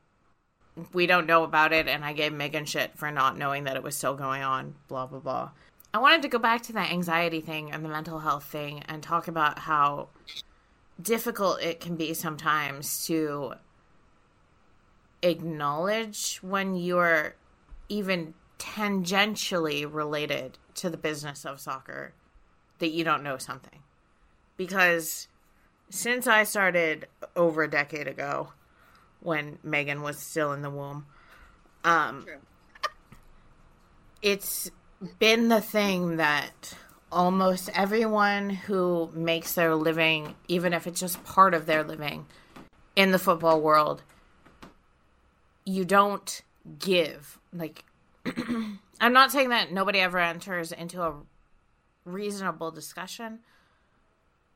[0.92, 3.82] we don't know about it, and I gave Megan shit for not knowing that it
[3.82, 5.50] was still going on, blah, blah, blah.
[5.94, 9.02] I wanted to go back to that anxiety thing and the mental health thing and
[9.02, 10.08] talk about how
[11.00, 13.54] difficult it can be sometimes to
[15.22, 17.34] acknowledge when you're
[17.88, 22.14] even tangentially related to the business of soccer
[22.78, 23.80] that you don't know something.
[24.56, 25.28] Because
[25.90, 27.06] since I started
[27.36, 28.52] over a decade ago,
[29.20, 31.06] when Megan was still in the womb,
[31.84, 32.38] um, True.
[34.20, 34.70] it's
[35.18, 36.74] been the thing that
[37.10, 42.26] almost everyone who makes their living, even if it's just part of their living
[42.96, 44.02] in the football world,
[45.64, 46.42] you don't
[46.78, 47.38] give.
[47.52, 47.84] Like,
[49.02, 51.14] I'm not saying that nobody ever enters into a
[52.04, 53.40] reasonable discussion,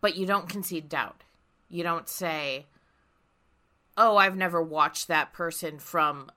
[0.01, 1.25] but you don't concede doubt.
[1.69, 2.67] You don't say,
[3.97, 6.31] oh, I've never watched that person from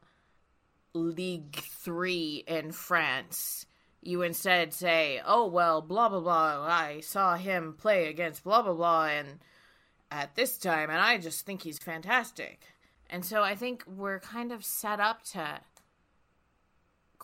[0.96, 3.68] League Three in France.
[4.02, 6.66] You instead say, oh, well, blah, blah, blah.
[6.68, 9.38] I saw him play against blah, blah, blah, and
[10.10, 12.62] at this time, and I just think he's fantastic.
[13.08, 15.60] And so I think we're kind of set up to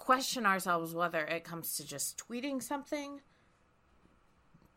[0.06, 3.22] question ourselves whether it comes to just tweeting something,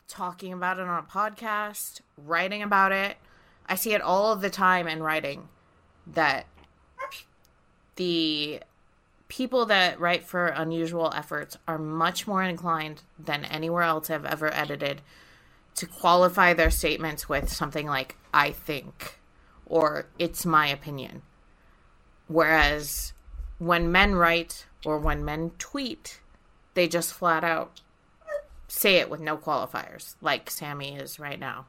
[0.09, 3.19] talking about it on a podcast, writing about it.
[3.67, 5.51] I see it all the time in writing
[6.07, 6.47] that
[7.97, 8.61] the
[9.29, 14.51] people that write for unusual efforts are much more inclined than anywhere else I've ever
[14.55, 15.03] edited
[15.75, 19.19] to qualify their statements with something like I think
[19.67, 21.21] or it's my opinion.
[22.29, 23.13] Whereas
[23.59, 26.21] when men write or when men tweet,
[26.75, 27.81] they just flat out
[28.69, 31.67] say it with no qualifiers, like Sammy is right now.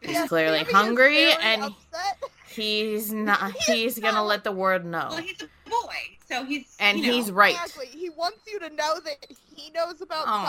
[0.00, 2.22] He's Yeah, clearly Sammy hungry and upset.
[2.48, 5.08] he's not he's gonna let the world know.
[5.10, 5.94] Well, he's a boy,
[6.28, 7.54] so he's And you know, he's right.
[7.54, 7.86] Exactly.
[7.86, 10.44] He wants you to know that he knows about Aw.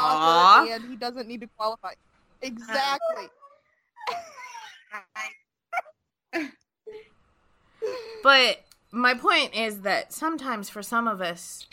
[0.66, 1.94] soccer and he doesn't need to qualify.
[2.42, 3.28] Exactly.
[8.24, 8.65] But
[8.96, 11.68] my point is that sometimes for some of us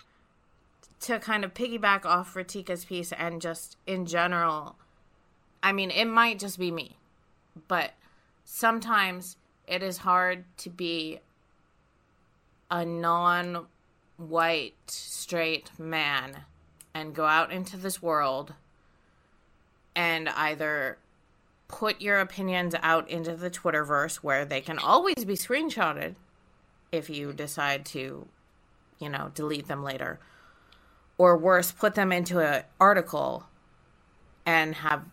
[1.01, 4.75] to kind of piggyback off Ratika's piece and just in general,
[5.63, 6.97] I mean, it might just be me,
[7.69, 7.93] but
[8.45, 9.37] sometimes
[9.69, 11.21] it is hard to be
[12.71, 13.67] a non
[14.17, 16.39] white straight man
[16.93, 18.53] and go out into this world
[19.95, 20.99] and either
[21.69, 26.17] put your opinions out into the Twitterverse where they can always be screenshotted
[26.93, 28.29] if you decide to,
[29.01, 30.21] you know, delete them later.
[31.19, 33.45] Or worse, put them into an article
[34.47, 35.05] and have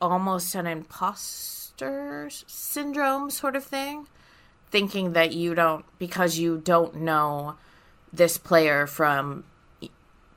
[0.00, 4.06] almost an imposter syndrome sort of thing,
[4.70, 7.56] thinking that you don't, because you don't know
[8.12, 9.44] this player from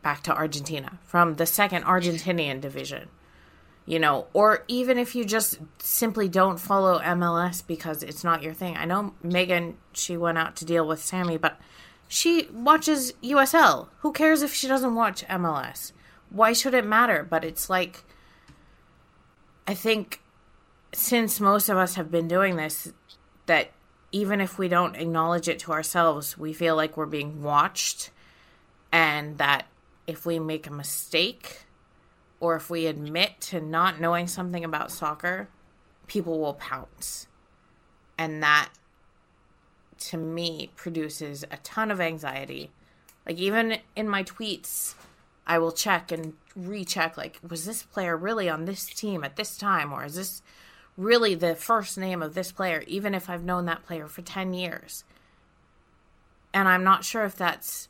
[0.01, 3.09] back to Argentina, from the second Argentinian division
[3.85, 8.53] you know, or even if you just simply don't follow MLS because it's not your
[8.53, 8.75] thing.
[8.77, 11.59] I know Megan, she went out to deal with Sammy, but
[12.07, 13.89] she watches USL.
[13.99, 15.91] Who cares if she doesn't watch MLS?
[16.29, 17.25] Why should it matter?
[17.27, 18.03] But it's like,
[19.67, 20.21] I think
[20.93, 22.91] since most of us have been doing this,
[23.45, 23.71] that
[24.11, 28.09] even if we don't acknowledge it to ourselves, we feel like we're being watched,
[28.91, 29.67] and that
[30.07, 31.64] if we make a mistake,
[32.39, 35.47] or if we admit to not knowing something about soccer,
[36.07, 37.27] people will pounce.
[38.17, 38.69] And that,
[39.99, 42.71] to me, produces a ton of anxiety.
[43.25, 44.95] Like, even in my tweets,
[45.47, 49.57] I will check and recheck, like, was this player really on this team at this
[49.57, 49.91] time?
[49.91, 50.41] Or is this
[50.97, 54.53] really the first name of this player, even if I've known that player for 10
[54.53, 55.03] years?
[56.53, 57.89] And I'm not sure if that's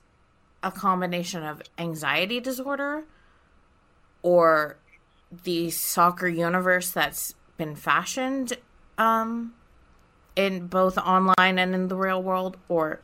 [0.63, 3.03] a combination of anxiety disorder
[4.25, 4.75] or
[5.43, 8.53] the soccer universe that's been fashioned
[8.97, 9.53] um,
[10.35, 13.01] in both online and in the real world, or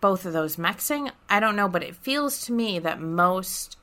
[0.00, 1.10] both of those mixing.
[1.28, 3.76] I don't know, but it feels to me that most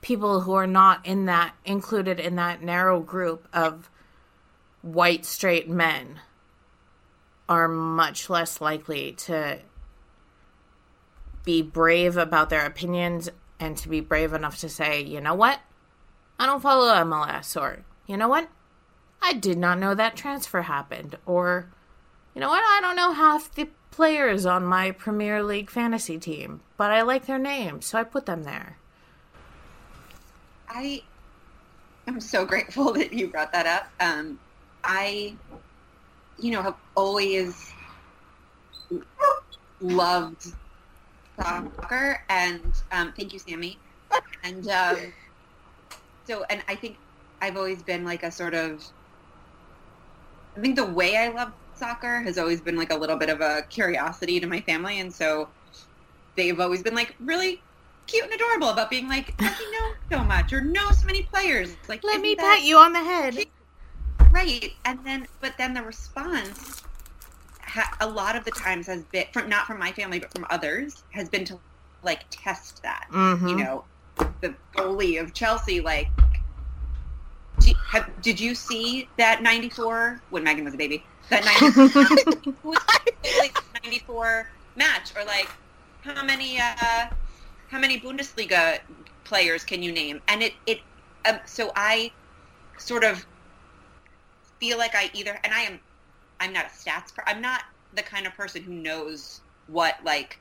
[0.00, 3.88] people who are not in that included in that narrow group of
[4.82, 6.18] white straight men
[7.48, 9.60] are much less likely to
[11.44, 13.30] be brave about their opinions
[13.60, 15.60] and to be brave enough to say, you know what?
[16.38, 18.48] I don't follow MLS, or you know what?
[19.22, 21.70] I did not know that transfer happened, or
[22.34, 22.62] you know what?
[22.62, 27.26] I don't know half the players on my Premier League fantasy team, but I like
[27.26, 28.76] their names, so I put them there.
[30.68, 31.02] I
[32.08, 33.88] am so grateful that you brought that up.
[34.00, 34.38] Um,
[34.82, 35.34] I,
[36.38, 37.72] you know, have always
[39.80, 40.52] loved
[41.36, 43.78] soccer, and um, thank you, Sammy.
[44.42, 44.96] And um,
[46.26, 46.96] so, and I think
[47.40, 48.82] I've always been like a sort of.
[50.56, 53.40] I think the way I love soccer has always been like a little bit of
[53.40, 55.48] a curiosity to my family, and so
[56.36, 57.60] they've always been like really
[58.06, 61.06] cute and adorable about being like, "How do you know so much or know so
[61.06, 63.46] many players?" Like, Let me pat you on the head.
[64.30, 64.72] right?
[64.84, 66.82] And then, but then the response,
[67.60, 70.46] ha- a lot of the times has been from not from my family, but from
[70.50, 71.58] others, has been to
[72.02, 73.06] like test that.
[73.10, 73.48] Mhm.
[73.50, 73.84] You know,
[74.48, 76.08] the goalie of Chelsea, like.
[77.60, 81.04] do- have- Did you see that '94 when Megan was a baby?
[81.30, 82.78] That '94 was
[83.38, 85.48] like 94 match or like
[86.02, 87.06] how many uh
[87.70, 88.78] how many bundesliga
[89.24, 90.80] players can you name and it it
[91.24, 92.10] um, so i
[92.76, 93.24] sort of
[94.60, 95.80] feel like i either and i am
[96.40, 97.62] i'm not a stats per, i'm not
[97.94, 100.38] the kind of person who knows what like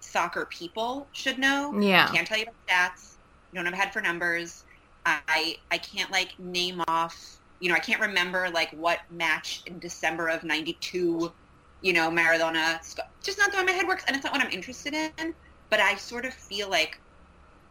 [0.00, 2.08] soccer people should know Yeah.
[2.10, 2.56] I can't tell you about
[2.96, 3.09] stats
[3.58, 4.64] don't have a head for numbers
[5.06, 9.78] i i can't like name off you know i can't remember like what match in
[9.78, 11.32] december of 92
[11.80, 12.78] you know maradona
[13.22, 15.34] just not the way my head works and it's not what i'm interested in
[15.70, 17.00] but i sort of feel like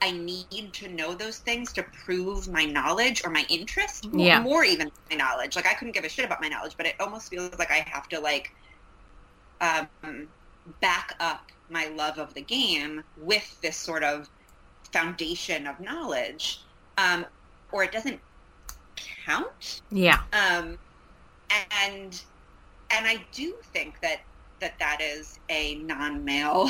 [0.02, 4.40] i need to know those things to prove my knowledge or my interest more, Yeah.
[4.42, 6.96] more even my knowledge like i couldn't give a shit about my knowledge but it
[7.00, 8.50] almost feels like i have to like
[9.62, 10.30] um,
[10.82, 14.30] back up my love of the game with this sort of
[14.92, 16.62] foundation of knowledge
[16.98, 17.26] um,
[17.72, 18.20] or it doesn't
[19.26, 20.22] count Yeah.
[20.34, 20.78] um,
[21.82, 22.22] and
[22.92, 24.22] and I do think that
[24.60, 26.70] that that is a non-male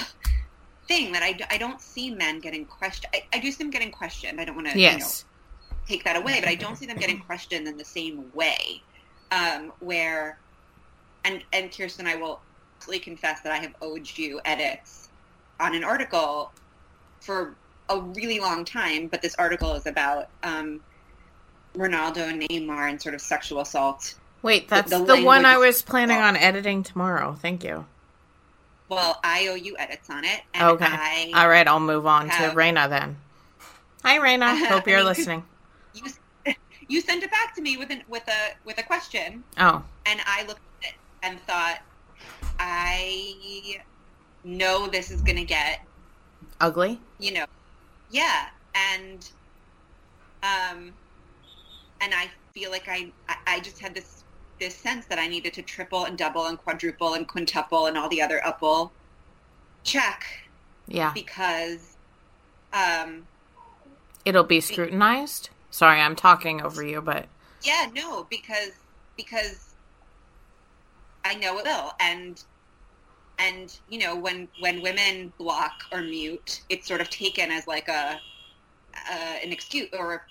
[0.88, 3.14] thing that I, I don't see men getting questioned.
[3.14, 4.40] I, I do see them getting questioned.
[4.42, 5.26] I don't want to you know, Yes.
[5.88, 8.82] take that away, but I don't see them getting questioned in the same way.
[9.32, 10.40] Um, where,
[11.24, 12.42] and and Kirsten, I will
[13.04, 15.10] confess that I have owed you edits
[15.60, 16.52] on an article
[17.22, 17.56] for
[17.90, 20.80] a really long time, but this article is about um,
[21.76, 24.16] Ronaldo and Neymar and sort of sexual assault.
[24.42, 27.36] Wait, that's the the, one I was planning on editing tomorrow.
[27.42, 27.86] Thank you.
[28.88, 30.86] Well, I owe you edits on it, and Okay.
[30.88, 33.18] I All right, I'll move on to have- Raina then.
[34.04, 34.66] Hi, Raina.
[34.70, 35.44] Hope you're mean, listening.
[35.94, 36.04] you,
[36.88, 40.22] you sent it back to me with an, with a with a question, Oh, and
[40.26, 41.80] I looked at it and thought,
[42.60, 43.82] I
[44.44, 45.82] know this is going to get,
[46.62, 47.00] ugly.
[47.20, 47.46] you know,
[48.12, 49.30] yeah, and
[50.44, 50.94] um,
[52.02, 53.12] and I feel like I
[53.46, 54.24] I, just had this
[54.60, 58.10] this sense that I needed to triple and double and quadruple and quintuple and all
[58.10, 58.92] the other upple
[59.84, 60.26] check
[60.88, 61.96] Yeah, because
[62.74, 63.28] um
[64.26, 65.50] it'll be scrutinized.
[65.72, 67.28] Sorry, I'm talking over you, but
[67.64, 68.72] Yeah, no, because
[69.18, 69.76] because
[71.24, 72.42] I know it will, and
[73.40, 77.88] and you know when when women block or mute, it's sort of taken as like
[77.88, 78.20] a
[79.12, 80.26] uh, an excuse or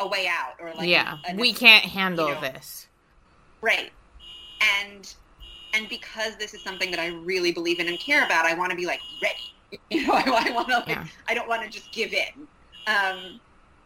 [0.00, 2.88] a way out, or like yeah, an- we can't handle you know, this.
[3.60, 3.90] right,
[4.82, 5.14] and
[5.74, 8.70] and because this is something that I really believe in and care about, I want
[8.70, 9.36] to be like ready.
[9.90, 11.06] You know, I, I want to like Yeah.
[11.28, 12.46] I don't want to just give in.
[12.86, 13.40] Um,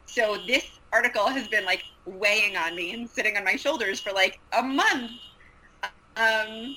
[0.07, 4.11] so this article has been like weighing on me and sitting on my shoulders for
[4.13, 5.13] like a month.
[6.17, 6.75] Um,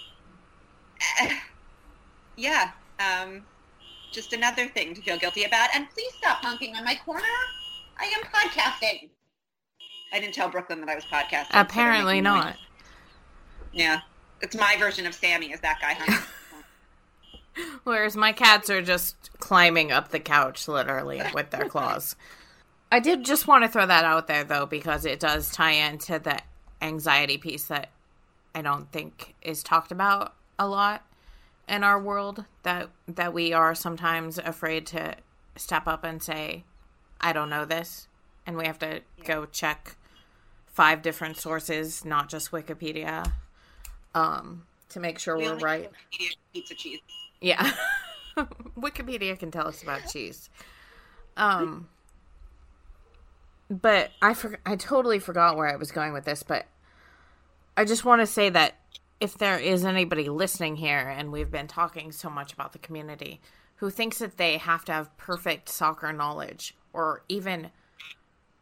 [2.39, 2.71] yeah.
[2.99, 3.43] Um,
[4.11, 5.69] just another thing to feel guilty about.
[5.75, 7.23] And please stop honking on my corner.
[7.99, 9.09] I am podcasting.
[10.11, 11.49] I didn't tell Brooklyn that I was podcasting.
[11.53, 12.45] Apparently making not.
[12.45, 12.55] noise.
[13.73, 13.99] Yeah.
[14.41, 16.25] It's my version of Sammy is that guy honking.
[17.83, 22.15] Whereas my cats are just climbing up the couch, literally, with their claws.
[22.91, 26.19] I did just want to throw that out there, though, because it does tie into
[26.19, 26.39] the
[26.81, 27.89] anxiety piece that
[28.55, 31.03] I don't think is talked about a lot
[31.69, 32.45] in our world.
[32.63, 35.15] That that we are sometimes afraid to
[35.55, 36.63] step up and say,
[37.21, 38.07] "I don't know this,"
[38.45, 39.95] and we have to go check
[40.67, 43.31] five different sources, not just Wikipedia,
[44.15, 45.91] um, to make sure We we're right.
[46.53, 46.99] Pizza cheese.
[47.41, 47.71] Yeah.
[48.77, 50.49] Wikipedia can tell us about cheese.
[51.37, 51.89] Um
[53.69, 56.65] but I for- I totally forgot where I was going with this, but
[57.77, 58.75] I just want to say that
[59.19, 63.41] if there is anybody listening here and we've been talking so much about the community
[63.77, 67.69] who thinks that they have to have perfect soccer knowledge or even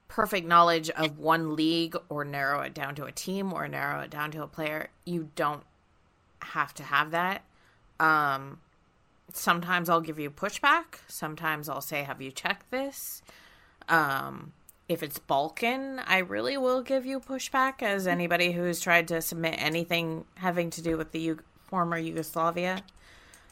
[0.08, 4.10] perfect knowledge of one league or narrow it down to a team or narrow it
[4.10, 5.64] down to a player, you don't
[6.42, 7.44] have to have that.
[8.00, 8.60] Um,
[9.34, 11.00] sometimes I'll give you pushback.
[11.08, 13.22] Sometimes I'll say, "Have you checked this?"
[13.90, 14.54] Um,
[14.90, 17.82] if it's Balkan, I really will give you pushback.
[17.82, 22.84] As anybody who's tried to submit anything having to do with the U- former Yugoslavia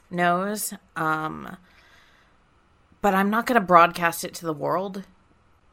[0.10, 0.74] knows.
[0.96, 1.58] Um,
[3.02, 5.04] but I'm not going to broadcast it to the world.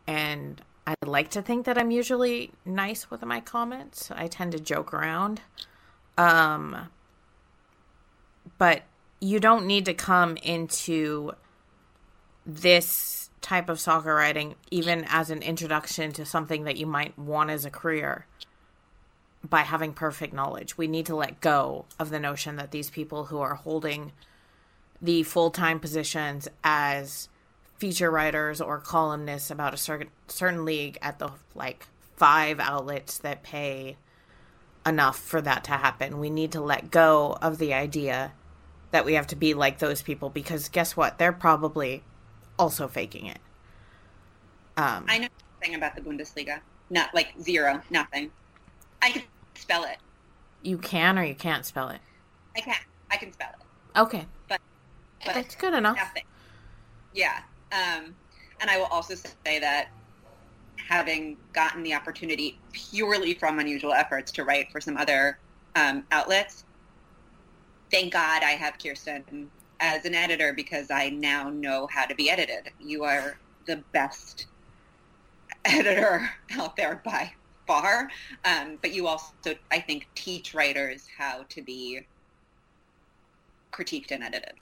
[0.07, 4.11] And I like to think that I'm usually nice with my comments.
[4.11, 5.43] I tend to joke around.
[6.19, 6.89] Um,
[8.59, 8.83] but
[9.21, 11.33] you don't need to come into
[12.45, 17.51] this type of soccer writing even as an introduction to something that you might want
[17.51, 18.27] as a career
[19.45, 20.79] by having perfect knowledge.
[20.79, 24.13] We need to let go of the notion that these people who are holding
[25.01, 27.29] the full-time positions as
[27.77, 31.85] feature writers or columnists about a certain certain league at the like
[32.17, 33.97] five outlets that pay
[34.87, 36.21] enough for that to happen.
[36.21, 38.33] We need to let go of the idea
[38.93, 41.19] that we have to be like those people because guess what?
[41.19, 42.05] They're probably
[42.59, 43.39] also faking it.
[44.77, 45.29] Um, I know
[45.61, 46.61] nothing about the Bundesliga.
[46.91, 48.31] Not like zero, nothing.
[49.01, 49.23] I can
[49.55, 49.99] spell it.
[50.63, 52.01] you can or you can't spell it.
[52.57, 52.75] I can.
[53.11, 53.99] I can spell it.
[53.99, 54.61] Okay, But
[55.25, 55.97] that's good enough.
[55.97, 56.25] nothing.
[57.15, 57.41] Yeah.
[57.73, 58.15] Um,
[58.61, 59.89] and I will also say that
[60.77, 65.39] having gotten the opportunity purely from unusual efforts to write for some other
[65.77, 66.65] um, outlets,
[67.91, 69.51] thank God I have Kirsten
[69.83, 72.71] as an editor because I now know how to be edited.
[72.81, 74.47] You are the best
[75.65, 77.33] editor out there by
[77.67, 78.09] far.
[78.45, 79.33] Um, but you also,
[79.71, 82.07] I think, teach writers how to be
[83.73, 84.55] critiqued and edited.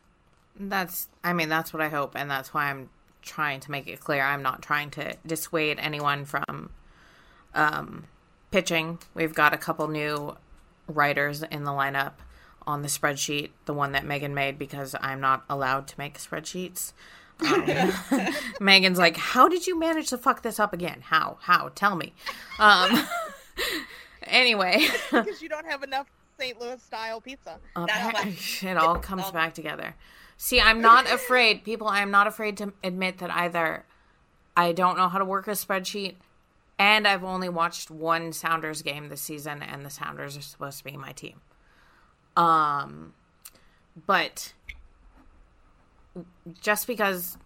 [0.58, 2.88] That's, I mean, that's what I hope, and that's why I'm
[3.22, 4.22] trying to make it clear.
[4.22, 6.70] I'm not trying to dissuade anyone from
[7.54, 8.04] um,
[8.50, 8.98] pitching.
[9.14, 10.36] We've got a couple new
[10.88, 12.14] writers in the lineup
[12.70, 16.92] on the spreadsheet, the one that Megan made because I'm not allowed to make spreadsheets.
[17.42, 17.64] Um,
[18.60, 21.00] Megan's like, "How did you manage to fuck this up again?
[21.00, 21.38] How?
[21.40, 21.70] How?
[21.74, 22.12] Tell me."
[22.58, 23.02] Um,
[24.24, 26.06] anyway, because you don't have enough
[26.38, 26.60] St.
[26.60, 27.56] Louis style pizza.
[27.74, 28.36] Okay.
[28.60, 29.94] it all comes back together.
[30.36, 31.88] See, I'm not afraid, people.
[31.88, 33.86] I'm not afraid to admit that either
[34.54, 36.16] I don't know how to work a spreadsheet,
[36.78, 40.84] and I've only watched one Sounders game this season, and the Sounders are supposed to
[40.84, 41.40] be my team.
[42.36, 43.14] Um,
[44.06, 44.52] but
[46.60, 47.36] just because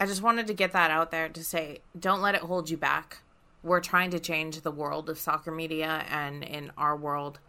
[0.00, 2.76] I just wanted to get that out there to say, don't let it hold you
[2.76, 3.18] back.
[3.62, 7.40] We're trying to change the world of soccer media, and in our world,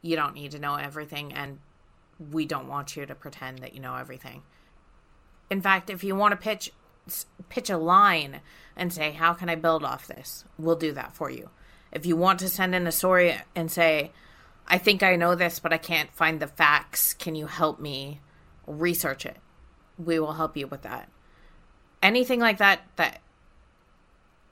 [0.00, 1.58] you don't need to know everything, and
[2.30, 4.42] we don't want you to pretend that you know everything.
[5.50, 6.72] In fact, if you want to pitch
[7.48, 8.40] pitch a line
[8.76, 11.50] and say, "How can I build off this?" We'll do that for you.
[11.92, 14.12] If you want to send in a story and say,
[14.68, 17.14] "I think I know this, but I can't find the facts.
[17.14, 18.20] Can you help me
[18.66, 19.38] research it?"
[19.98, 21.08] We will help you with that.
[22.02, 23.20] Anything like that that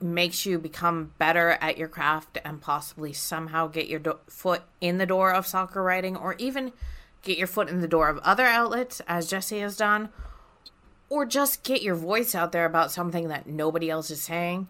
[0.00, 4.98] makes you become better at your craft and possibly somehow get your do- foot in
[4.98, 6.72] the door of soccer writing or even
[7.22, 10.10] get your foot in the door of other outlets as Jesse has done
[11.08, 14.68] or just get your voice out there about something that nobody else is saying.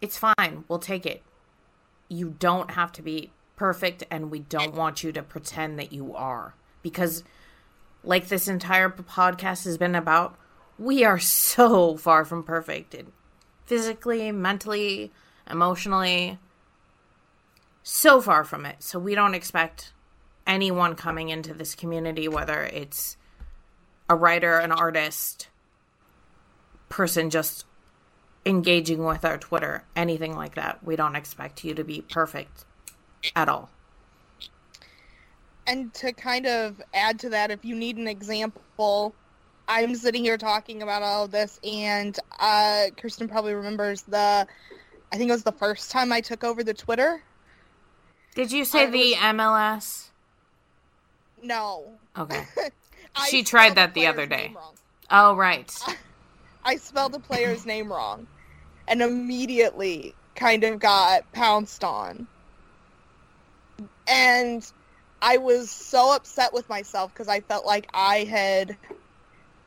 [0.00, 0.64] It's fine.
[0.68, 1.22] We'll take it.
[2.08, 3.30] You don't have to be
[3.62, 6.52] perfect and we don't want you to pretend that you are
[6.82, 7.22] because
[8.02, 10.36] like this entire podcast has been about
[10.80, 12.96] we are so far from perfect
[13.64, 15.12] physically, mentally,
[15.48, 16.40] emotionally,
[17.84, 18.82] so far from it.
[18.82, 19.92] So we don't expect
[20.44, 23.16] anyone coming into this community, whether it's
[24.10, 25.46] a writer, an artist,
[26.88, 27.64] person just
[28.44, 30.82] engaging with our Twitter, anything like that.
[30.82, 32.64] We don't expect you to be perfect
[33.36, 33.70] at all.
[35.66, 39.14] And to kind of add to that, if you need an example,
[39.68, 44.46] I'm sitting here talking about all of this, and uh, Kirsten probably remembers the.
[45.12, 47.22] I think it was the first time I took over the Twitter.
[48.34, 50.08] Did you say I the was- MLS?
[51.42, 51.92] No.
[52.16, 52.44] Okay.
[53.28, 54.56] She tried that the player's other day.
[55.10, 55.70] Oh, right.
[56.64, 58.26] I spelled the player's name wrong,
[58.88, 62.26] and immediately kind of got pounced on.
[64.06, 64.62] And
[65.20, 68.76] I was so upset with myself because I felt like I had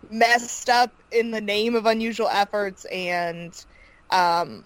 [0.09, 3.53] messed up in the name of unusual efforts and
[4.11, 4.63] um,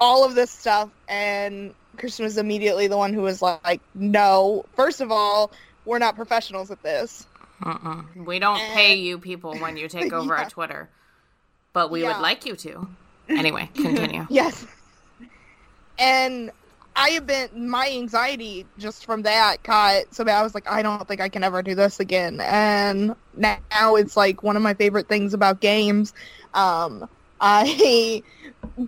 [0.00, 0.90] all of this stuff.
[1.08, 5.52] And Kirsten was immediately the one who was like, "No, first of all,
[5.84, 7.26] we're not professionals at this."
[7.64, 8.02] Uh-uh.
[8.14, 10.44] We don't pay you people when you take over Yeah.
[10.44, 10.88] our Twitter,
[11.72, 12.12] but we Yeah.
[12.14, 12.88] would like you to.
[13.28, 14.26] Anyway, continue.
[14.30, 14.64] Yes.
[15.98, 16.52] And
[16.98, 20.40] I have been my anxiety just from that got so bad.
[20.40, 22.40] I was like, I don't think I can ever do this again.
[22.40, 26.12] And now it's like one of my favorite things about games.
[26.54, 27.08] Um,
[27.40, 28.24] I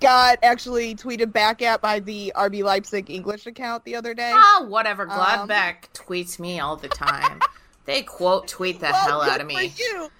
[0.00, 4.32] got actually tweeted back at by the RB Leipzig English account the other day.
[4.34, 5.04] Ah, whatever.
[5.08, 5.10] Um,
[5.48, 7.38] Gladbach tweets me all the time.
[7.84, 9.72] They quote tweet the Well, hell out of me.
[9.76, 10.10] you.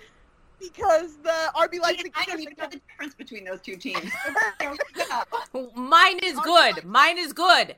[0.60, 3.76] Because the RB Leipzig I don't English even know account, the difference between those two
[3.76, 4.10] teams.
[5.74, 6.84] Mine is good.
[6.84, 7.74] Mine is good.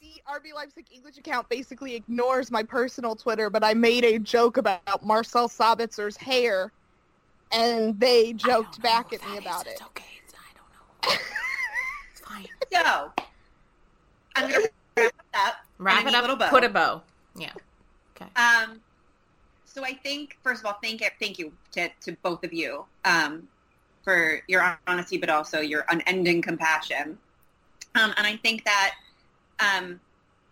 [0.00, 4.56] the RB Leipzig English account basically ignores my personal Twitter, but I made a joke
[4.56, 6.72] about Marcel Sabitzer's hair,
[7.52, 9.72] and they joked back at me about it.
[9.72, 10.04] It's okay.
[10.24, 11.20] It's, I don't know.
[12.12, 12.46] It's fine.
[12.72, 13.12] So,
[14.36, 14.62] I'm going
[14.96, 15.54] to wrap it up.
[15.78, 16.20] Wrap it neat up.
[16.22, 16.50] little bow.
[16.50, 17.02] Put a bow.
[17.36, 17.52] Yeah.
[18.16, 18.30] Okay.
[18.36, 18.80] Um,
[19.76, 23.46] so I think, first of all, thank thank you to, to both of you um,
[24.02, 27.18] for your honesty, but also your unending compassion.
[27.94, 28.94] Um, and I think that
[29.60, 30.00] um,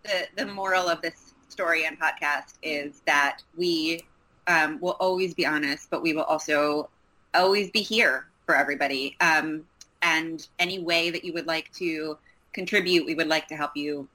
[0.03, 4.03] the the moral of this story and podcast is that we
[4.47, 6.91] um, will always be honest, but we will also
[7.33, 9.17] always be here for everybody.
[9.23, 9.65] Um,
[10.03, 12.19] and any way that you would like to
[12.53, 14.07] contribute, we would like to help you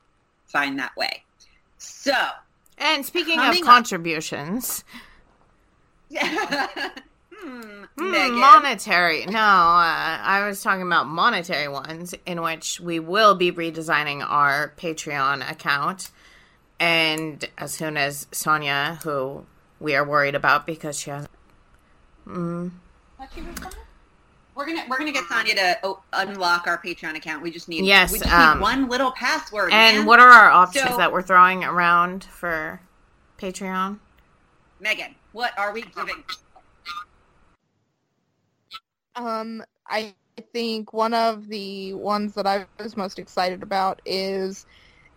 [0.45, 1.23] find that way.
[1.79, 2.13] So.
[2.79, 4.85] And speaking of contributions,
[6.17, 9.25] hmm, hmm, monetary.
[9.25, 14.73] No, uh, I was talking about monetary ones, in which we will be redesigning our
[14.77, 16.09] Patreon account.
[16.79, 19.45] And as soon as Sonia, who
[19.79, 21.27] we are worried about because she has.
[22.25, 22.71] Mm,
[24.59, 27.41] We're gonna we're gonna get Sonia to oh, unlock our Patreon account.
[27.41, 29.71] We just need Yes, we just um, need one little password.
[29.71, 30.05] and man.
[30.05, 32.81] what are our options So- that we're throwing around for
[33.37, 33.99] Patreon?
[34.81, 35.15] Megan?
[35.31, 36.25] What are we giving?
[39.15, 40.13] Um, I
[40.51, 44.65] think one of the ones that I was most excited about is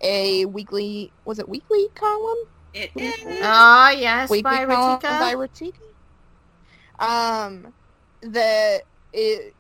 [0.03, 1.12] a weekly.
[1.24, 2.45] Was it weekly column?
[2.74, 3.40] It is.
[3.43, 5.18] Ah, yes, weekly by column Ratika.
[5.18, 5.74] by Ratika.
[7.01, 7.74] Um,
[8.22, 8.82] that
[9.12, 9.54] it,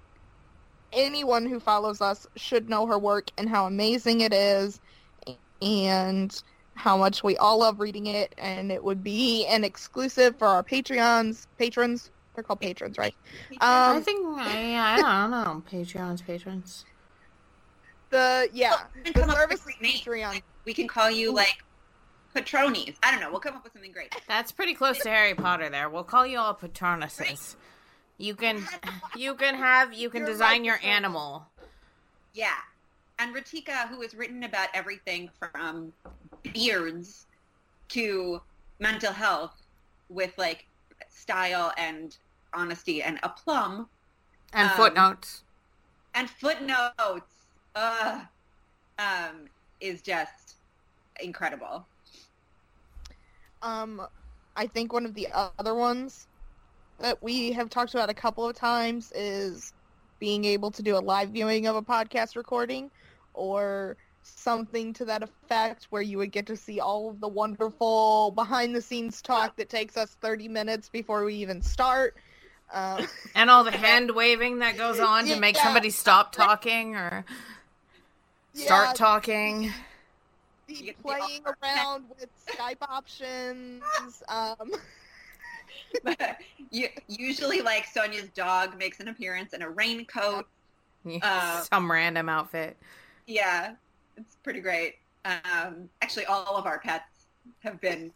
[0.92, 4.80] anyone who follows us should know her work and how amazing it is,
[5.60, 6.42] and
[6.74, 8.34] how much we all love reading it.
[8.38, 11.46] And it would be an exclusive for our Patreons.
[11.58, 12.10] Patrons.
[12.34, 13.14] They're called patrons, right?
[13.60, 15.62] I Um, think I, I don't know.
[15.70, 16.86] Patreon's patrons.
[18.08, 19.92] the yeah, we can the come up with service a name.
[19.98, 20.42] Patreon.
[20.64, 21.62] We can call you like
[22.34, 22.94] Patronies.
[23.02, 23.30] I don't know.
[23.30, 24.14] We'll come up with something great.
[24.26, 25.68] That's pretty close to Harry Potter.
[25.68, 27.56] There, we'll call you all Patronuses.
[28.18, 28.66] You can,
[29.16, 31.46] you can have, you can You're design your animal.
[32.34, 32.54] Yeah.
[33.18, 35.92] And Ratika, who has written about everything from
[36.54, 37.26] beards
[37.90, 38.40] to
[38.80, 39.54] mental health
[40.08, 40.66] with like
[41.08, 42.16] style and
[42.54, 43.88] honesty and aplomb
[44.52, 45.44] And Um, footnotes.
[46.14, 48.20] and footnotes uh,
[48.98, 49.46] um,
[49.80, 50.56] is just
[51.20, 51.86] incredible.
[53.62, 54.06] Um,
[54.56, 56.26] I think one of the other ones
[57.02, 59.72] that we have talked about a couple of times is
[60.20, 62.90] being able to do a live viewing of a podcast recording
[63.34, 68.30] or something to that effect where you would get to see all of the wonderful
[68.36, 72.14] behind the scenes talk that takes us 30 minutes before we even start.
[72.72, 75.62] Um, And all the hand waving that goes on to make Yeah.
[75.64, 77.24] somebody stop talking or
[78.54, 79.72] start yeah, talking.
[80.68, 83.82] the You get to see playing around with Skype options.
[84.28, 84.70] Um,
[86.70, 90.46] you, usually, like Sonia's dog makes an appearance in a raincoat.
[91.22, 92.76] Uh, Some random outfit.
[93.26, 93.74] Yeah,
[94.16, 94.96] it's pretty great.
[95.24, 97.04] Um, actually, all of our pets
[97.60, 98.10] have been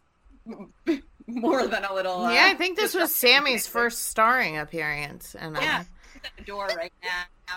[1.27, 2.25] more than a little.
[2.25, 3.17] Uh, yeah, I think this was disruptive.
[3.45, 5.35] Sammy's first starring appearance.
[5.35, 5.83] And Yeah,
[6.13, 7.55] she's at the door right now.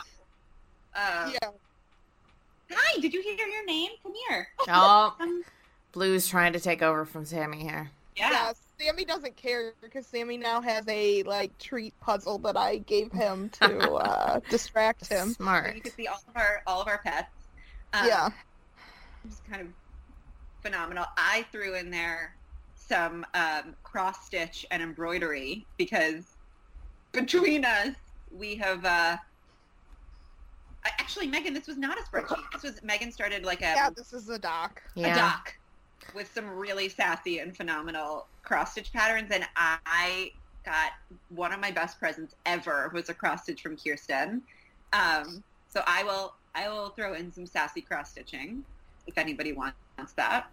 [0.94, 1.48] Uh, yeah.
[2.72, 3.90] Hi, did you hear your name?
[4.02, 4.48] Come here.
[4.68, 5.42] oh, Um,
[5.92, 7.90] Blue's trying to take over from Sammy here.
[8.16, 8.30] yeah.
[8.30, 13.12] Yeah, Sammy doesn't care because Sammy now has a like treat puzzle that I gave
[13.12, 15.28] him to uh, distract him.
[15.28, 15.74] So Smart.
[15.74, 17.28] you can see all of our all of our pets.
[17.92, 18.30] Um, yeah,
[19.24, 19.68] It's kind of
[20.62, 21.04] phenomenal.
[21.16, 22.34] I threw in there
[22.74, 26.24] some um, cross stitch and embroidery because
[27.12, 27.94] between us,
[28.30, 28.84] we have.
[28.84, 29.16] Uh,
[30.84, 32.42] actually, Megan, this was not a spreadsheet.
[32.52, 33.90] This was Megan started like a, yeah.
[33.94, 34.80] This is a doc.
[34.96, 35.14] a Yeah.
[35.14, 35.54] doc
[36.14, 40.32] with some really sassy and phenomenal cross stitch patterns, and I
[40.64, 40.92] got
[41.30, 44.42] one of my best presents ever was a cross stitch from Kirsten.
[44.92, 48.64] Um, so I will I will throw in some sassy cross stitching
[49.06, 49.76] if anybody wants
[50.16, 50.50] that.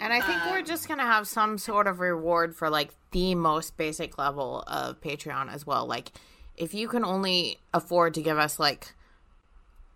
[0.00, 3.34] And I think we're Um, just gonna have some sort of reward for like the
[3.34, 5.86] most basic level of Patreon as well.
[5.86, 6.12] Like,
[6.56, 8.94] if you can only afford to give us like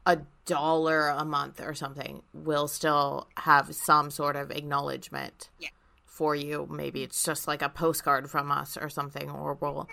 [0.06, 5.68] a dollar a month or something, we'll still have some sort of acknowledgement Yeah.
[6.04, 6.66] for you.
[6.70, 9.88] Maybe it's just like a postcard from us or something, or we'll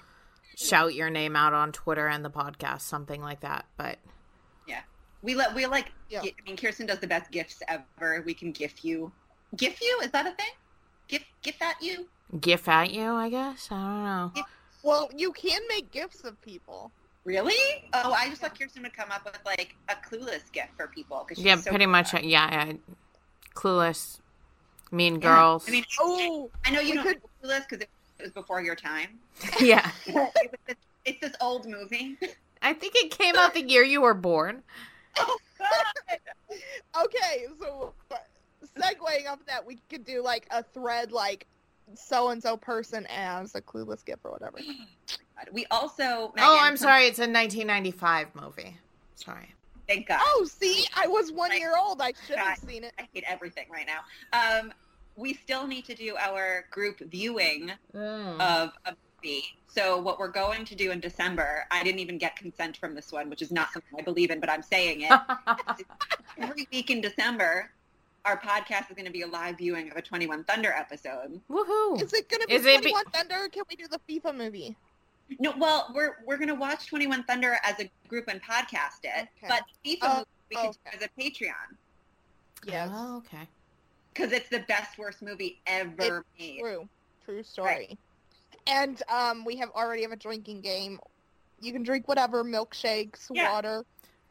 [0.58, 3.66] shout your name out on Twitter and the podcast, something like that.
[3.78, 4.00] But
[4.68, 4.82] yeah,
[5.22, 5.92] We let we like.
[6.10, 6.22] Yeah.
[6.22, 8.22] I mean, Kirsten does the best gifts ever.
[8.26, 9.12] We can gift you.
[9.56, 10.00] Gift you?
[10.04, 10.52] Is that a thing?
[11.08, 12.08] Gift, gift at you.
[12.40, 13.68] Gif at you, I guess.
[13.72, 14.04] I don't
[14.36, 14.44] know.
[14.84, 16.92] Well, you can make gifts of people.
[17.30, 17.84] Really?
[17.94, 21.18] Oh, I just thought Kirsten would come up with like a clueless gift for people.
[21.18, 22.10] Cause she's Yeah, so pretty much.
[22.10, 22.26] clever.
[22.26, 22.74] Yeah, yeah.
[23.54, 24.20] Clueless,
[24.92, 25.36] Mean Yeah.
[25.36, 25.68] Girls.
[25.68, 27.90] I mean, Oh, I know you we don't could- know clueless because it
[28.24, 29.20] was before your time.
[29.60, 29.92] yeah.
[30.08, 30.32] it was
[30.66, 30.76] this,
[31.06, 32.18] it's this old movie.
[32.64, 34.64] I think it came out the year you were born.
[35.20, 36.18] Oh God!
[37.06, 37.46] okay.
[37.60, 37.94] So,
[38.76, 41.46] segueing off that, we could do like a thread, like
[41.96, 44.60] so and so person as a clueless gift or whatever.
[45.54, 46.34] We also.
[46.38, 47.06] oh, I'm sorry.
[47.06, 48.76] It's a 1995 movie.
[49.16, 49.48] Sorry.
[49.88, 50.20] Thank God.
[50.22, 52.02] Oh, see, I was one Like, year old.
[52.02, 52.92] I should have seen it.
[53.00, 54.02] I hate everything right now.
[54.60, 54.74] Um,
[55.16, 58.34] we still need to do our group viewing Mm.
[58.42, 58.94] of a
[59.24, 59.44] movie.
[59.68, 63.14] So what we're going to do in December, I didn't even get consent from this
[63.14, 65.20] one, which is not something I believe in, but I'm saying it.
[66.38, 67.72] Every week in December,
[68.26, 71.40] our podcast is going to be a live viewing of a 21 Thunder episode.
[71.50, 72.02] Woohoo!
[72.02, 73.36] Is it gonna be Is it be- 21 Thunder?
[73.46, 74.76] Or can we do the FIFA movie?
[75.40, 79.28] No, well, we're we're going to watch 21 Thunder as a group and podcast it,
[79.44, 79.48] Okay.
[79.48, 80.78] but FIFA Oh, movie we could okay.
[80.92, 81.76] do as a Patreon
[82.66, 82.90] Yes.
[82.92, 83.48] Oh, okay.
[84.14, 86.60] because it's the best worst movie ever made.
[86.60, 86.90] True.
[87.26, 87.98] True story.
[88.68, 91.00] And um, we have already have a drinking game.
[91.62, 93.52] You can drink whatever, milkshakes, Yeah.
[93.52, 93.86] water.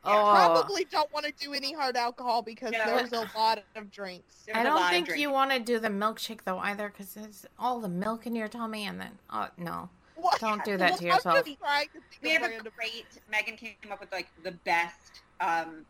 [0.04, 2.84] Oh, Probably don't want to do any hard alcohol because No.
[2.86, 4.44] there's a lot of drinks.
[4.46, 7.44] There's I a don't think you want to do the milkshake though either, because there's
[7.58, 10.38] all the milk in your tummy, and then oh no, What?
[10.40, 11.44] don't do that to yourself.
[11.44, 13.06] just trying to think We have a great.
[13.30, 15.84] Megan came up with like the best um,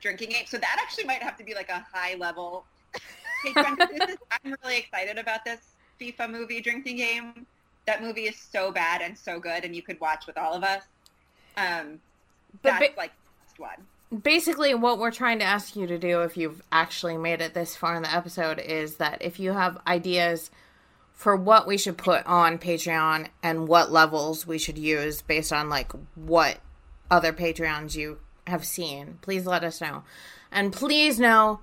[0.00, 2.64] drinking game, so that actually might have to be like a high level.
[3.44, 3.76] Patreon.
[3.98, 5.60] This is- I'm really excited about this
[6.00, 7.46] FIFA movie drinking game.
[7.86, 10.62] That movie is so bad and so good, and you could watch with all of
[10.64, 10.84] us.
[11.56, 12.00] Um,
[12.62, 13.12] But that's ba- like
[13.58, 13.78] best
[14.10, 14.20] one.
[14.22, 17.76] basically what we're trying to ask you to do if you've actually made it this
[17.76, 20.50] far in the episode is that if you have ideas
[21.12, 25.68] for what we should put on Patreon and what levels we should use based on
[25.68, 26.58] like what
[27.10, 30.02] other Patreons you have seen, please let us know.
[30.50, 31.60] And please know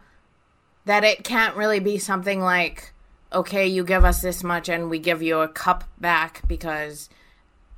[0.85, 2.93] that it can't really be something like
[3.34, 7.09] okay, you give us this much and we give you a cup back because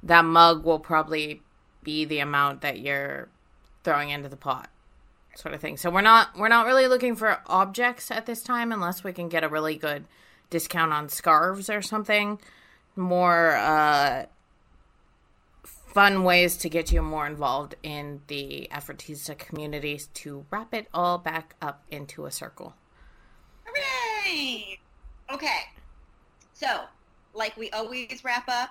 [0.02, 1.44] that mug will probably
[1.84, 3.30] be the amount that you're
[3.84, 4.69] throwing into the pot
[5.35, 8.72] sort of thing so we're not we're not really looking for objects at this time
[8.72, 10.05] unless we can get a really good
[10.49, 12.39] discount on scarves or something
[12.95, 14.26] more uh
[15.64, 21.18] fun ways to get you more involved in the Effortista communities to wrap it all
[21.18, 22.76] back up into a circle
[23.65, 24.80] Hooray!
[25.31, 25.61] Okay,
[26.53, 26.81] so
[27.34, 28.69] like we always wrap up.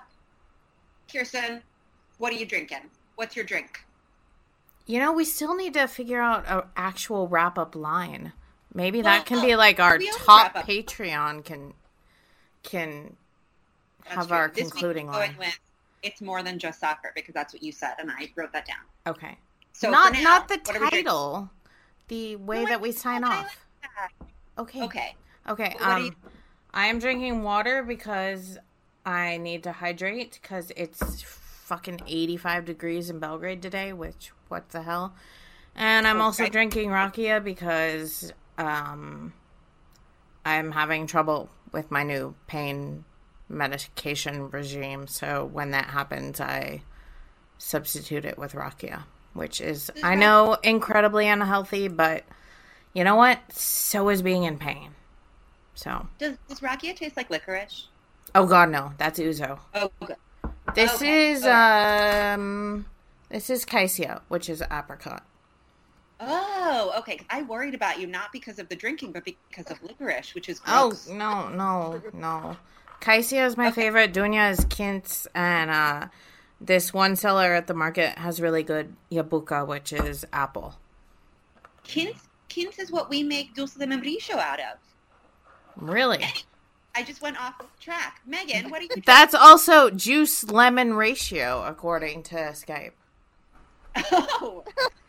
[1.11, 1.61] Kirsten,
[2.17, 2.89] what are you drinking?
[3.15, 3.85] What's your drink?
[4.85, 8.33] You know we still need to figure out an actual wrap up line
[8.73, 11.73] maybe that Well, can be like our top patreon can
[12.63, 13.15] can
[14.03, 14.37] That's have true.
[14.37, 15.35] our This concluding line.
[15.37, 15.57] with
[16.01, 18.77] it's more than just soccer because that's what you said, and I wrote that down.
[19.07, 19.37] okay
[19.71, 21.05] So not now, not the what are we drinking?
[21.05, 21.49] title
[22.09, 23.57] the way No, that we sign I like off
[24.59, 25.15] okay Okay.
[25.49, 26.15] okay you- um
[26.73, 28.57] i am drinking water because
[29.05, 34.81] i need to hydrate because it's fucking 85 degrees in belgrade today which what the
[34.83, 35.13] hell.
[35.75, 39.33] And i'm also drinking rakia because um
[40.45, 43.03] i'm having trouble with my new pain
[43.49, 45.07] medication regime.
[45.07, 46.81] So when that happens i
[47.57, 49.03] substitute it with rakia
[49.33, 52.23] which is i know incredibly unhealthy but
[52.93, 53.39] you know what?
[53.51, 54.91] So is being in pain.
[55.73, 56.07] So.
[56.19, 57.87] Does does rakia taste like licorice?
[58.35, 58.93] oh god no.
[58.99, 59.57] That's ouzo.
[59.73, 60.15] Oh, good.
[60.75, 62.33] this Okay, is alright.
[62.39, 62.85] um
[63.33, 65.25] this is kajsija, which is apricot.
[66.19, 67.19] Oh, okay.
[67.29, 70.61] I worried about you not because of the drinking, but because of licorice, which is
[70.67, 72.55] Oh no, no, no.
[73.01, 73.81] kajsija is my Okay.
[73.81, 74.13] favorite.
[74.13, 76.07] Dunja is Kintz, and uh,
[76.61, 80.75] this one seller at the market has really good jabuka, which is apple.
[81.83, 82.19] Kintz,
[82.49, 84.77] Kintz is what we make dulce de membrillo out of.
[85.75, 86.23] Really,
[86.95, 88.21] I just went off track.
[88.25, 88.89] Megan, what are you?
[89.05, 92.91] that's also juice lemon ratio according to Skype.
[94.11, 94.63] oh,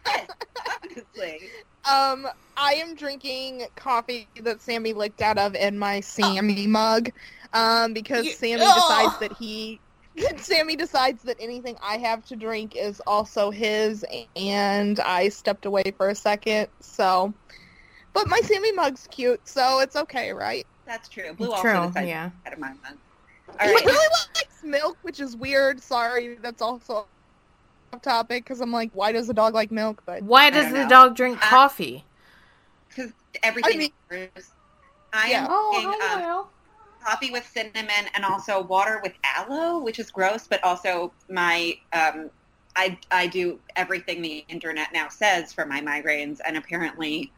[0.07, 0.29] yes,
[0.83, 1.49] obviously.
[1.91, 7.11] Um, I am drinking coffee that Sammy licked out of in my Sammy mug.
[7.53, 8.75] Um, because You- Sammy Ugh.
[8.75, 9.81] decides that he
[10.37, 14.05] Sammy decides that anything I have to drink is also his
[14.37, 17.35] and I stepped away for a second, so
[18.13, 20.67] but my Sammy mug's cute, so it's okay, right?
[20.87, 21.33] That's true.
[21.35, 22.31] Blue True, also decided yeah.
[22.47, 22.97] out of my mug.
[23.61, 25.81] All He really likes milk, which is weird.
[25.81, 27.07] Sorry, that's also
[27.95, 30.03] off topic because I'm like, why does a dog like milk?
[30.05, 30.89] But Why does the know.
[30.89, 32.05] dog drink Uh, coffee?
[32.89, 33.13] Because
[33.43, 34.51] everything I mean- matters.
[35.13, 35.45] I Yeah.
[35.45, 36.47] am Oh, drinking, hi, um,
[37.05, 42.31] coffee with cinnamon and also water with aloe, which is gross, but also my um,
[42.77, 47.33] I I do everything the internet now says for my migraines, and apparently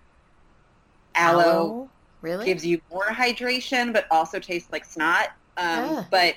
[1.14, 1.90] aloe,
[2.22, 2.46] Really?
[2.46, 5.32] gives you more hydration, but also tastes like snot.
[5.58, 6.06] Um, Ugh.
[6.10, 6.36] but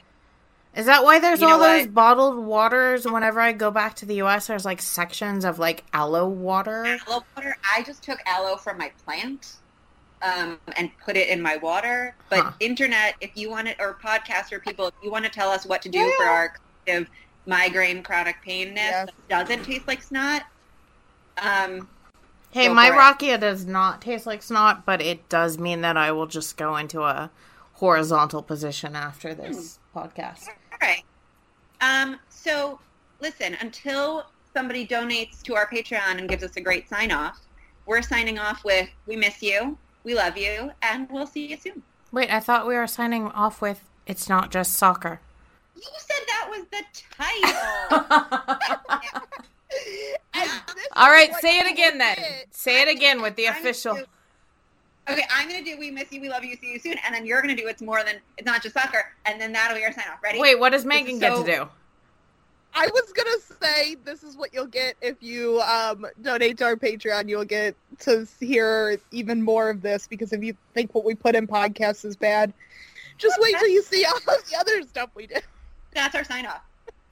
[0.76, 1.94] Is that why there's You all those what?
[1.94, 3.06] bottled waters?
[3.06, 6.86] Whenever I go back to the U.S., there's like sections of like aloe water.
[7.08, 9.54] aloe water, I just took aloe from my plant.
[10.22, 12.14] Um, and put it in my water.
[12.30, 12.52] But Huh.
[12.60, 15.82] internet, if you want it, or podcaster people, if you want to tell us what
[15.84, 16.12] to do Yeah.
[16.18, 16.54] for our
[16.90, 17.08] of
[17.46, 19.08] migraine chronic painness Yes.
[19.30, 20.44] that doesn't taste like snot,
[21.38, 21.88] um,
[22.52, 23.40] Hey, my for it.
[23.40, 27.04] does not taste like snot, but it does mean that I will just go into
[27.04, 27.32] a
[27.76, 30.50] horizontal position after this podcast.
[30.82, 31.04] Right.
[31.82, 32.80] Um, so
[33.20, 37.40] listen, until somebody donates to our Patreon and gives us a great sign off,
[37.86, 41.82] we're signing off with we miss you, we love you, and we'll see you soon.
[42.12, 45.22] Wait, I thought we were signing off with "It's not just soccer."
[45.76, 46.84] You said that was the
[47.18, 49.30] title.
[50.34, 52.18] And this is All right, say it again then.
[52.52, 54.00] Say it again with the official.
[55.10, 57.14] Do- okay, I'm gonna do we miss you, we love you, see you soon, and
[57.14, 59.84] then you're gonna do it's more than it's not just soccer, and then that'll be
[59.84, 60.22] our sign off.
[60.24, 60.40] Ready?
[60.40, 61.68] Wait, what does Megan get to do?
[62.74, 66.76] I was gonna say this is what you'll get if you um, donate to our
[66.76, 67.28] Patreon.
[67.28, 71.36] You'll get to hear even more of this because if you think what we put
[71.36, 72.54] in podcasts is bad,
[73.18, 75.36] just wait till you see all of the other stuff we do.
[75.94, 76.62] That's our sign off.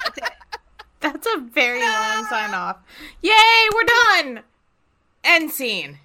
[0.04, 0.24] That's it.
[1.00, 2.78] That's a very long sign off.
[3.22, 4.44] Yay, we're done.
[5.24, 6.00] End scene.